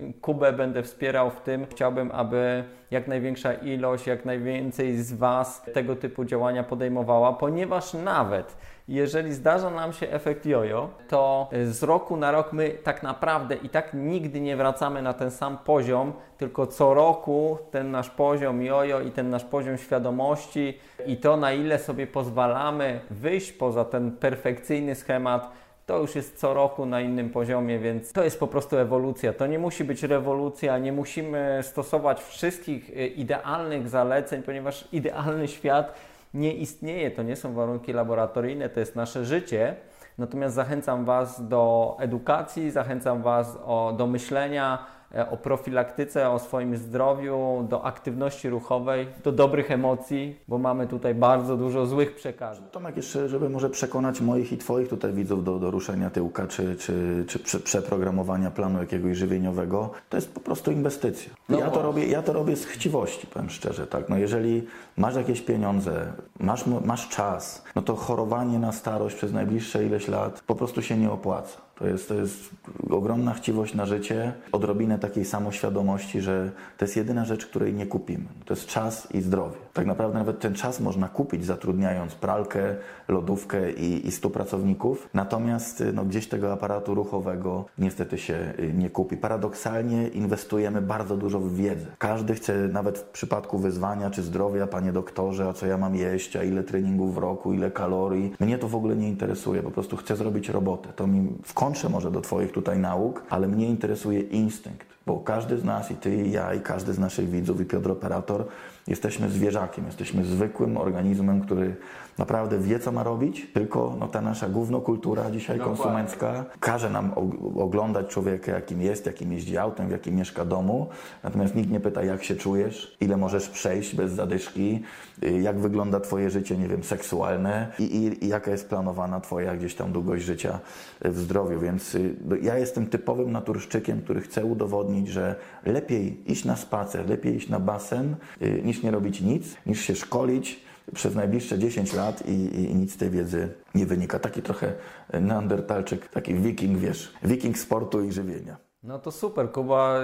y, 0.09 0.13
Kubę 0.21 0.53
będę 0.53 0.83
wspierał 0.83 1.29
w 1.31 1.41
tym. 1.41 1.65
Chciałbym, 1.69 2.11
aby 2.11 2.63
jak 2.91 3.07
największa 3.07 3.53
ilość, 3.53 4.07
jak 4.07 4.25
najwięcej 4.25 4.97
z 4.97 5.13
Was 5.13 5.61
tego 5.73 5.95
typu 5.95 6.25
działania 6.25 6.63
podejmowała, 6.63 7.33
ponieważ 7.33 7.93
nawet 7.93 8.57
jeżeli 8.87 9.33
zdarza 9.33 9.69
nam 9.69 9.93
się 9.93 10.09
efekt 10.09 10.45
jojo, 10.45 10.89
to 11.09 11.49
z 11.65 11.83
roku 11.83 12.17
na 12.17 12.31
rok 12.31 12.53
my 12.53 12.69
tak 12.69 13.03
naprawdę 13.03 13.55
i 13.55 13.69
tak 13.69 13.93
nigdy 13.93 14.41
nie 14.41 14.57
wracamy 14.57 15.01
na 15.01 15.13
ten 15.13 15.31
sam 15.31 15.57
poziom, 15.57 16.13
tylko 16.37 16.67
co 16.67 16.93
roku 16.93 17.57
ten 17.71 17.91
nasz 17.91 18.09
poziom 18.09 18.63
jojo 18.63 19.01
i 19.01 19.11
ten 19.11 19.29
nasz 19.29 19.43
poziom 19.43 19.77
świadomości 19.77 20.77
i 21.05 21.17
to 21.17 21.37
na 21.37 21.53
ile 21.53 21.79
sobie 21.79 22.07
pozwalamy 22.07 22.99
wyjść 23.09 23.51
poza 23.51 23.85
ten 23.85 24.11
perfekcyjny 24.11 24.95
schemat, 24.95 25.51
to 25.85 25.97
już 25.97 26.15
jest 26.15 26.39
co 26.39 26.53
roku 26.53 26.85
na 26.85 27.01
innym 27.01 27.29
poziomie, 27.29 27.79
więc 27.79 28.13
to 28.13 28.23
jest 28.23 28.39
po 28.39 28.47
prostu 28.47 28.77
ewolucja. 28.77 29.33
To 29.33 29.47
nie 29.47 29.59
musi 29.59 29.83
być 29.83 30.03
rewolucja, 30.03 30.77
nie 30.77 30.91
musimy 30.91 31.59
stosować 31.61 32.23
wszystkich 32.23 32.89
y, 32.89 33.07
idealnych 33.07 33.89
zaleceń, 33.89 34.43
ponieważ 34.43 34.87
idealny 34.91 35.47
świat 35.47 35.93
nie 36.33 36.53
istnieje, 36.53 37.11
to 37.11 37.23
nie 37.23 37.35
są 37.35 37.53
warunki 37.53 37.93
laboratoryjne, 37.93 38.69
to 38.69 38.79
jest 38.79 38.95
nasze 38.95 39.25
życie. 39.25 39.75
Natomiast 40.17 40.55
zachęcam 40.55 41.05
Was 41.05 41.47
do 41.47 41.95
edukacji, 41.99 42.71
zachęcam 42.71 43.21
Was 43.21 43.57
o, 43.65 43.93
do 43.97 44.07
myślenia 44.07 44.85
e, 44.85 45.00
o 45.31 45.37
profilaktyce, 45.37 46.29
o 46.29 46.39
swoim 46.39 46.77
zdrowiu, 46.77 47.65
do 47.69 47.85
aktywności 47.85 48.49
ruchowej, 48.49 49.07
do 49.23 49.31
dobrych 49.31 49.71
emocji, 49.71 50.39
bo 50.47 50.57
mamy 50.57 50.87
tutaj 50.87 51.15
bardzo 51.15 51.57
dużo 51.57 51.85
złych 51.85 52.15
przekazów. 52.15 52.69
Tomek, 52.71 52.97
jeszcze, 52.97 53.29
żeby 53.29 53.49
może 53.49 53.69
przekonać 53.69 54.21
moich 54.21 54.51
i 54.51 54.57
Twoich 54.57 54.89
tutaj 54.89 55.13
widzów 55.13 55.43
do, 55.43 55.59
do 55.59 55.71
ruszenia 55.71 56.09
tyłka, 56.09 56.47
czy, 56.47 56.75
czy, 56.75 57.25
czy 57.27 57.39
prze, 57.39 57.59
przeprogramowania 57.59 58.51
planu 58.51 58.79
jakiegoś 58.79 59.17
żywieniowego, 59.17 59.89
to 60.09 60.17
jest 60.17 60.33
po 60.33 60.39
prostu 60.39 60.71
inwestycja. 60.71 61.33
No 61.49 61.59
ja, 61.59 61.71
to 61.71 61.81
robię, 61.81 62.07
ja 62.07 62.21
to 62.21 62.33
robię 62.33 62.55
z 62.55 62.65
chciwości, 62.65 63.27
powiem 63.27 63.49
szczerze. 63.49 63.87
Tak? 63.87 64.09
No 64.09 64.17
jeżeli 64.17 64.67
masz 64.97 65.15
jakieś 65.15 65.41
pieniądze, 65.41 66.13
masz, 66.39 66.65
masz 66.85 67.09
czas, 67.09 67.63
no 67.75 67.81
to 67.81 67.95
chorowanie 67.95 68.59
na 68.59 68.71
starość 68.71 69.15
przez 69.15 69.33
najbliższe 69.33 69.85
ileś 69.85 70.07
lat 70.07 70.41
po 70.47 70.55
prostu 70.55 70.81
się 70.81 70.97
nie 70.97 71.11
opłaca. 71.11 71.70
To 71.81 71.87
jest, 71.87 72.07
to 72.07 72.13
jest 72.13 72.49
ogromna 72.89 73.33
chciwość 73.33 73.73
na 73.73 73.85
życie, 73.85 74.33
odrobinę 74.51 74.99
takiej 74.99 75.25
samoświadomości, 75.25 76.21
że 76.21 76.51
to 76.77 76.85
jest 76.85 76.97
jedyna 76.97 77.25
rzecz, 77.25 77.45
której 77.45 77.73
nie 77.73 77.85
kupimy. 77.85 78.25
To 78.45 78.53
jest 78.53 78.67
czas 78.67 79.07
i 79.13 79.21
zdrowie. 79.21 79.57
Tak 79.73 79.85
naprawdę 79.85 80.17
nawet 80.17 80.39
ten 80.39 80.53
czas 80.53 80.79
można 80.79 81.09
kupić 81.09 81.45
zatrudniając 81.45 82.15
pralkę, 82.15 82.75
lodówkę 83.07 83.71
i, 83.71 84.07
i 84.07 84.11
100 84.11 84.29
pracowników, 84.29 85.09
natomiast 85.13 85.83
no, 85.93 86.05
gdzieś 86.05 86.27
tego 86.27 86.53
aparatu 86.53 86.95
ruchowego 86.95 87.65
niestety 87.77 88.17
się 88.17 88.53
y, 88.59 88.73
nie 88.73 88.89
kupi. 88.89 89.17
Paradoksalnie 89.17 90.07
inwestujemy 90.07 90.81
bardzo 90.81 91.17
dużo 91.17 91.39
w 91.39 91.55
wiedzę. 91.55 91.85
Każdy 91.97 92.35
chce, 92.35 92.57
nawet 92.57 92.99
w 92.99 93.03
przypadku 93.03 93.57
wyzwania 93.57 94.09
czy 94.09 94.23
zdrowia, 94.23 94.67
panie 94.67 94.91
doktorze, 94.91 95.49
a 95.49 95.53
co 95.53 95.65
ja 95.65 95.77
mam 95.77 95.95
jeść, 95.95 96.35
a 96.35 96.43
ile 96.43 96.63
treningów 96.63 97.15
w 97.15 97.17
roku, 97.17 97.53
ile 97.53 97.71
kalorii. 97.71 98.33
Mnie 98.39 98.57
to 98.57 98.67
w 98.67 98.75
ogóle 98.75 98.95
nie 98.95 99.09
interesuje, 99.09 99.63
po 99.63 99.71
prostu 99.71 99.97
chcę 99.97 100.15
zrobić 100.15 100.49
robotę. 100.49 100.89
To 100.95 101.07
mi 101.07 101.29
w 101.43 101.53
kontrze 101.53 101.89
może 101.89 102.11
do 102.11 102.21
Twoich 102.21 102.51
tutaj 102.51 102.79
nauk, 102.79 103.23
ale 103.29 103.47
mnie 103.47 103.67
interesuje 103.67 104.21
instynkt, 104.21 104.87
bo 105.05 105.19
każdy 105.19 105.57
z 105.57 105.63
nas, 105.63 105.91
i 105.91 105.95
Ty, 105.95 106.15
i 106.15 106.31
ja, 106.31 106.53
i 106.53 106.61
każdy 106.61 106.93
z 106.93 106.99
naszych 106.99 107.29
widzów, 107.29 107.61
i 107.61 107.65
Piotr 107.65 107.91
Operator, 107.91 108.45
jesteśmy 108.87 109.29
zwierzakiem, 109.29 109.85
jesteśmy 109.85 110.25
zwykłym 110.25 110.77
organizmem, 110.77 111.41
który 111.41 111.75
naprawdę 112.17 112.59
wie, 112.59 112.79
co 112.79 112.91
ma 112.91 113.03
robić, 113.03 113.47
tylko 113.53 113.95
no, 113.99 114.07
ta 114.07 114.21
nasza 114.21 114.49
głównokultura 114.49 115.31
dzisiaj 115.31 115.59
konsumencka 115.59 116.45
każe 116.59 116.89
nam 116.89 117.11
oglądać 117.55 118.07
człowieka, 118.07 118.51
jakim 118.51 118.81
jest, 118.81 119.05
jakim 119.05 119.33
jeździ 119.33 119.57
autem, 119.57 119.87
w 119.87 119.91
jakim 119.91 120.15
mieszka 120.15 120.45
domu, 120.45 120.89
natomiast 121.23 121.55
nikt 121.55 121.69
nie 121.69 121.79
pyta, 121.79 122.03
jak 122.03 122.23
się 122.23 122.35
czujesz, 122.35 122.97
ile 123.01 123.17
możesz 123.17 123.49
przejść 123.49 123.95
bez 123.95 124.11
zadyszki, 124.11 124.83
y, 125.23 125.41
jak 125.41 125.59
wygląda 125.59 125.99
Twoje 125.99 126.29
życie, 126.29 126.57
nie 126.57 126.67
wiem, 126.67 126.83
seksualne 126.83 127.71
i, 127.79 127.83
i, 127.83 128.25
i 128.25 128.27
jaka 128.27 128.51
jest 128.51 128.69
planowana 128.69 129.19
Twoja 129.19 129.55
gdzieś 129.55 129.75
tam 129.75 129.91
długość 129.91 130.25
życia 130.25 130.59
w 131.05 131.19
zdrowiu, 131.19 131.59
więc 131.59 131.95
y, 131.95 132.15
no, 132.25 132.35
ja 132.35 132.57
jestem 132.57 132.87
typowym 132.87 133.31
naturszczykiem, 133.31 134.01
który 134.01 134.21
chce 134.21 134.45
udowodnić, 134.45 134.90
że 135.09 135.35
lepiej 135.65 136.31
iść 136.31 136.45
na 136.45 136.55
spacer, 136.55 137.09
lepiej 137.09 137.35
iść 137.35 137.49
na 137.49 137.59
basen, 137.59 138.15
y, 138.41 138.61
niż 138.65 138.83
nie 138.83 138.91
robić 138.91 139.21
nic, 139.21 139.55
niż 139.65 139.81
się 139.81 139.95
szkolić, 139.95 140.59
przez 140.93 141.15
najbliższe 141.15 141.59
10 141.59 141.93
lat 141.93 142.27
i, 142.27 142.31
i, 142.31 142.71
i 142.71 142.75
nic 142.75 142.93
z 142.93 142.97
tej 142.97 143.09
wiedzy 143.09 143.49
nie 143.75 143.85
wynika. 143.85 144.19
Taki 144.19 144.41
trochę 144.41 144.73
neandertalczyk, 145.13 146.07
taki 146.07 146.35
wiking, 146.35 146.77
wiesz, 146.77 147.13
wiking 147.23 147.57
sportu 147.57 148.03
i 148.03 148.11
żywienia. 148.11 148.70
No 148.83 148.99
to 148.99 149.11
super, 149.11 149.51
Kuba. 149.51 149.99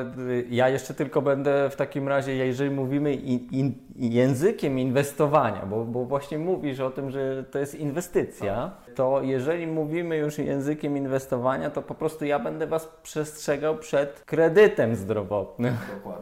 Ja 0.49 0.69
jeszcze 0.69 0.93
tylko 0.93 1.21
będę 1.21 1.69
w 1.69 1.75
takim 1.75 2.07
razie, 2.07 2.35
jeżeli 2.35 2.71
mówimy 2.71 3.13
in, 3.13 3.47
in, 3.51 3.73
językiem 3.95 4.79
inwestowania, 4.79 5.65
bo, 5.65 5.85
bo 5.85 6.05
właśnie 6.05 6.39
mówisz 6.39 6.79
o 6.79 6.89
tym, 6.89 7.11
że 7.11 7.43
to 7.43 7.59
jest 7.59 7.75
inwestycja, 7.75 8.71
to 8.95 9.21
jeżeli 9.21 9.67
mówimy 9.67 10.17
już 10.17 10.37
językiem 10.37 10.97
inwestowania, 10.97 11.69
to 11.69 11.81
po 11.81 11.95
prostu 11.95 12.25
ja 12.25 12.39
będę 12.39 12.67
Was 12.67 12.87
przestrzegał 13.03 13.77
przed 13.77 14.23
kredytem 14.25 14.95
zdrowotnym. 14.95 15.77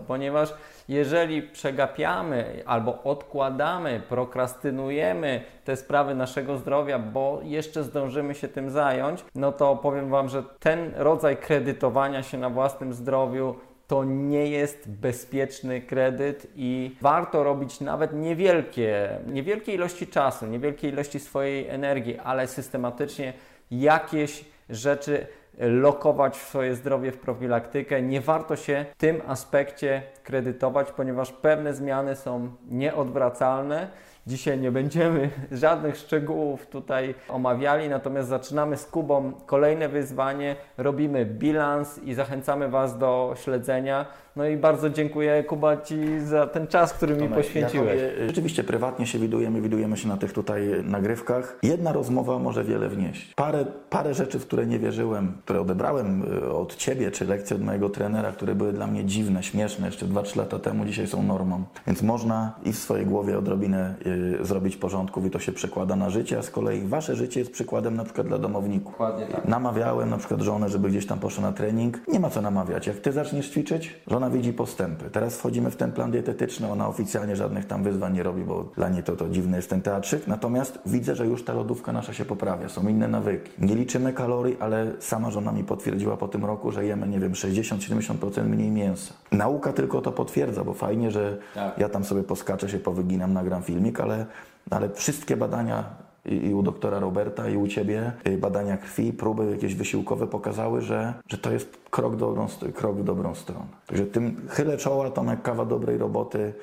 Ponieważ 0.08 0.54
jeżeli 0.88 1.42
przegapiamy 1.42 2.64
albo 2.66 3.04
odkładamy, 3.04 4.02
prokrastynujemy 4.10 5.44
te 5.66 5.76
sprawy 5.76 6.16
naszego 6.16 6.58
zdrowia, 6.58 7.00
bo 7.00 7.40
jeszcze 7.44 7.84
zdążymy 7.84 8.36
się 8.36 8.48
tym 8.48 8.70
zająć, 8.70 9.26
no 9.36 9.52
to 9.52 9.76
powiem 9.76 10.10
Wam, 10.10 10.30
że 10.30 10.44
ten 10.60 10.92
rodzaj 10.96 11.38
kredytowania 11.38 12.24
się 12.24 12.38
na 12.38 12.50
własnym 12.50 12.94
zdrowiu 12.94 13.56
to 13.88 14.04
nie 14.04 14.50
jest 14.50 14.90
bezpieczny 14.90 15.82
kredyt 15.82 16.48
i 16.56 16.96
warto 17.02 17.44
robić 17.44 17.82
nawet 17.82 18.14
niewielkie, 18.14 19.10
niewielkie 19.28 19.74
ilości 19.74 20.08
czasu, 20.08 20.46
niewielkie 20.46 20.90
ilości 20.90 21.20
swojej 21.20 21.68
energii, 21.68 22.20
ale 22.20 22.48
systematycznie 22.48 23.34
jakieś 23.72 24.46
rzeczy 24.70 25.28
lokować 25.58 26.36
swoje 26.36 26.76
zdrowie, 26.76 27.12
w 27.12 27.18
profilaktykę. 27.18 28.02
Nie 28.02 28.22
warto 28.22 28.56
się 28.56 28.86
w 28.92 28.98
tym 28.98 29.22
aspekcie 29.28 30.04
kredytować, 30.24 30.92
ponieważ 30.92 31.32
pewne 31.32 31.74
zmiany 31.74 32.16
są 32.16 32.50
nieodwracalne. 32.70 33.88
Dzisiaj 34.28 34.60
nie 34.60 34.72
będziemy 34.72 35.30
żadnych 35.52 35.98
szczegółów 35.98 36.66
tutaj 36.68 37.16
omawiali, 37.30 37.90
natomiast 37.90 38.30
zaczynamy 38.30 38.78
z 38.78 38.86
Kubą 38.86 39.32
kolejne 39.46 39.90
wyzwanie, 39.90 40.56
robimy 40.78 41.26
bilans 41.26 42.00
i 42.04 42.14
zachęcamy 42.14 42.70
Was 42.70 42.98
do 42.98 43.34
śledzenia. 43.44 44.06
No 44.36 44.46
i 44.46 44.58
bardzo 44.58 44.90
dziękuję 44.90 45.44
Kuba 45.44 45.78
Ci 45.78 46.20
za 46.20 46.48
ten 46.48 46.68
czas, 46.68 46.94
który 46.94 47.16
mi 47.16 47.30
poświęciłeś. 47.30 48.02
Ja 48.02 48.10
tobie, 48.10 48.28
rzeczywiście 48.28 48.64
prywatnie 48.64 49.08
się 49.08 49.20
widujemy, 49.20 49.62
widujemy 49.62 49.98
się 49.98 50.08
na 50.08 50.18
tych 50.18 50.34
tutaj 50.34 50.62
nagrywkach. 50.84 51.60
Jedna 51.64 51.94
rozmowa 51.94 52.40
może 52.40 52.64
wiele 52.64 52.90
wnieść. 52.90 53.34
Parę, 53.34 53.66
parę 53.90 54.14
rzeczy, 54.14 54.40
w 54.40 54.46
które 54.46 54.66
nie 54.66 54.80
wierzyłem, 54.80 55.38
które 55.44 55.62
odebrałem 55.62 56.34
y, 56.34 56.52
od 56.52 56.76
Ciebie, 56.76 57.12
czy 57.12 57.26
lekcje 57.26 57.56
od 57.56 57.62
mojego 57.62 57.90
trenera, 57.90 58.32
które 58.32 58.56
były 58.56 58.74
dla 58.74 58.88
mnie 58.88 59.06
dziwne, 59.06 59.44
śmieszne 59.44 59.86
jeszcze 59.86 60.06
2-3 60.06 60.38
lata 60.38 60.60
temu, 60.60 60.86
dzisiaj 60.86 61.08
są 61.08 61.24
normą. 61.24 61.64
Więc 61.88 62.04
można 62.04 62.60
i 62.64 62.74
w 62.74 62.78
swojej 62.78 63.06
głowie 63.06 63.38
odrobinę 63.38 63.96
y, 64.06 64.15
zrobić 64.42 64.78
porządków 64.78 65.26
i 65.26 65.30
to 65.30 65.40
się 65.40 65.52
przekłada 65.52 65.96
na 65.96 66.10
życie, 66.10 66.38
a 66.40 66.42
z 66.42 66.50
kolei 66.50 66.88
Wasze 66.88 67.16
życie 67.16 67.40
jest 67.40 67.52
przykładem 67.52 67.96
na 67.96 68.04
przykład 68.04 68.28
dla 68.28 68.38
domowników. 68.38 68.92
Dokładnie 68.92 69.26
tak. 69.26 69.48
Namawiałem 69.48 70.10
na 70.10 70.18
przykład 70.18 70.42
żonę, 70.42 70.70
żeby 70.70 70.90
gdzieś 70.90 71.06
tam 71.06 71.20
poszła 71.20 71.44
na 71.44 71.52
trening. 71.52 72.02
Nie 72.08 72.20
ma 72.20 72.30
co 72.30 72.42
namawiać. 72.42 72.88
Jak 72.88 72.98
ty 72.98 73.12
zaczniesz 73.12 73.50
ćwiczyć, 73.50 74.02
żona 74.08 74.30
widzi 74.30 74.54
postępy. 74.54 75.10
Teraz 75.10 75.38
wchodzimy 75.38 75.72
w 75.72 75.76
ten 75.76 75.92
plan 75.92 76.12
dietetyczny, 76.12 76.72
ona 76.72 76.88
oficjalnie 76.88 77.36
żadnych 77.36 77.66
tam 77.66 77.84
wyzwań 77.84 78.14
nie 78.14 78.24
robi, 78.24 78.44
bo 78.44 78.64
dla 78.76 78.90
niej 78.90 79.04
to, 79.04 79.16
to 79.16 79.30
dziwny 79.30 79.58
jest 79.58 79.70
ten 79.70 79.82
teatrzyk. 79.82 80.28
Natomiast 80.28 80.80
widzę, 80.86 81.16
że 81.16 81.26
już 81.26 81.44
ta 81.46 81.54
lodówka 81.54 81.92
nasza 81.92 82.14
się 82.14 82.26
poprawia, 82.26 82.70
są 82.70 82.88
inne 82.88 83.08
nawyki. 83.08 83.52
Nie 83.60 83.76
liczymy 83.76 84.14
kalorii, 84.14 84.58
ale 84.60 84.92
sama 85.00 85.32
żona 85.32 85.52
mi 85.52 85.64
potwierdziła 85.64 86.18
po 86.18 86.28
tym 86.28 86.46
roku, 86.46 86.72
że 86.72 86.86
jemy, 86.86 87.08
nie 87.08 87.20
wiem, 87.20 87.34
60-70% 87.34 88.44
mniej 88.44 88.72
mięsa. 88.72 89.14
Nauka 89.32 89.74
tylko 89.74 90.02
to 90.02 90.12
potwierdza, 90.12 90.64
bo 90.64 90.74
fajnie, 90.74 91.12
że 91.12 91.38
ja 91.78 91.90
tam 91.90 92.04
sobie 92.04 92.24
poskaczę, 92.24 92.70
się 92.70 92.80
powyginam, 92.80 93.34
nagram 93.34 93.64
filmik, 93.64 94.00
ale, 94.06 94.26
ale 94.72 94.90
wszystkie 94.90 95.38
badania 95.38 95.84
i, 96.26 96.48
i 96.48 96.54
u 96.54 96.64
doktora 96.64 97.00
Roberta, 97.00 97.50
i 97.50 97.58
u 97.58 97.68
Ciebie 97.68 98.12
y, 98.28 98.38
badania 98.38 98.78
krwi, 98.78 99.14
próby 99.14 99.52
jakieś 99.52 99.76
wysiłkowe 99.76 100.28
pokazały, 100.28 100.82
że, 100.82 101.14
że 101.28 101.38
to 101.38 101.52
jest 101.52 101.78
krok, 101.90 102.14
w 102.14 102.18
dobrą, 102.18 102.48
krok 102.76 102.98
w 102.98 103.04
dobrą 103.04 103.36
stronę. 103.36 103.66
Także 103.88 104.06
tym 104.06 104.48
chylę 104.50 104.78
czoła, 104.78 105.10
Tomek, 105.10 105.42
kawa 105.42 105.66
dobrej 105.66 105.98
roboty 105.98 106.54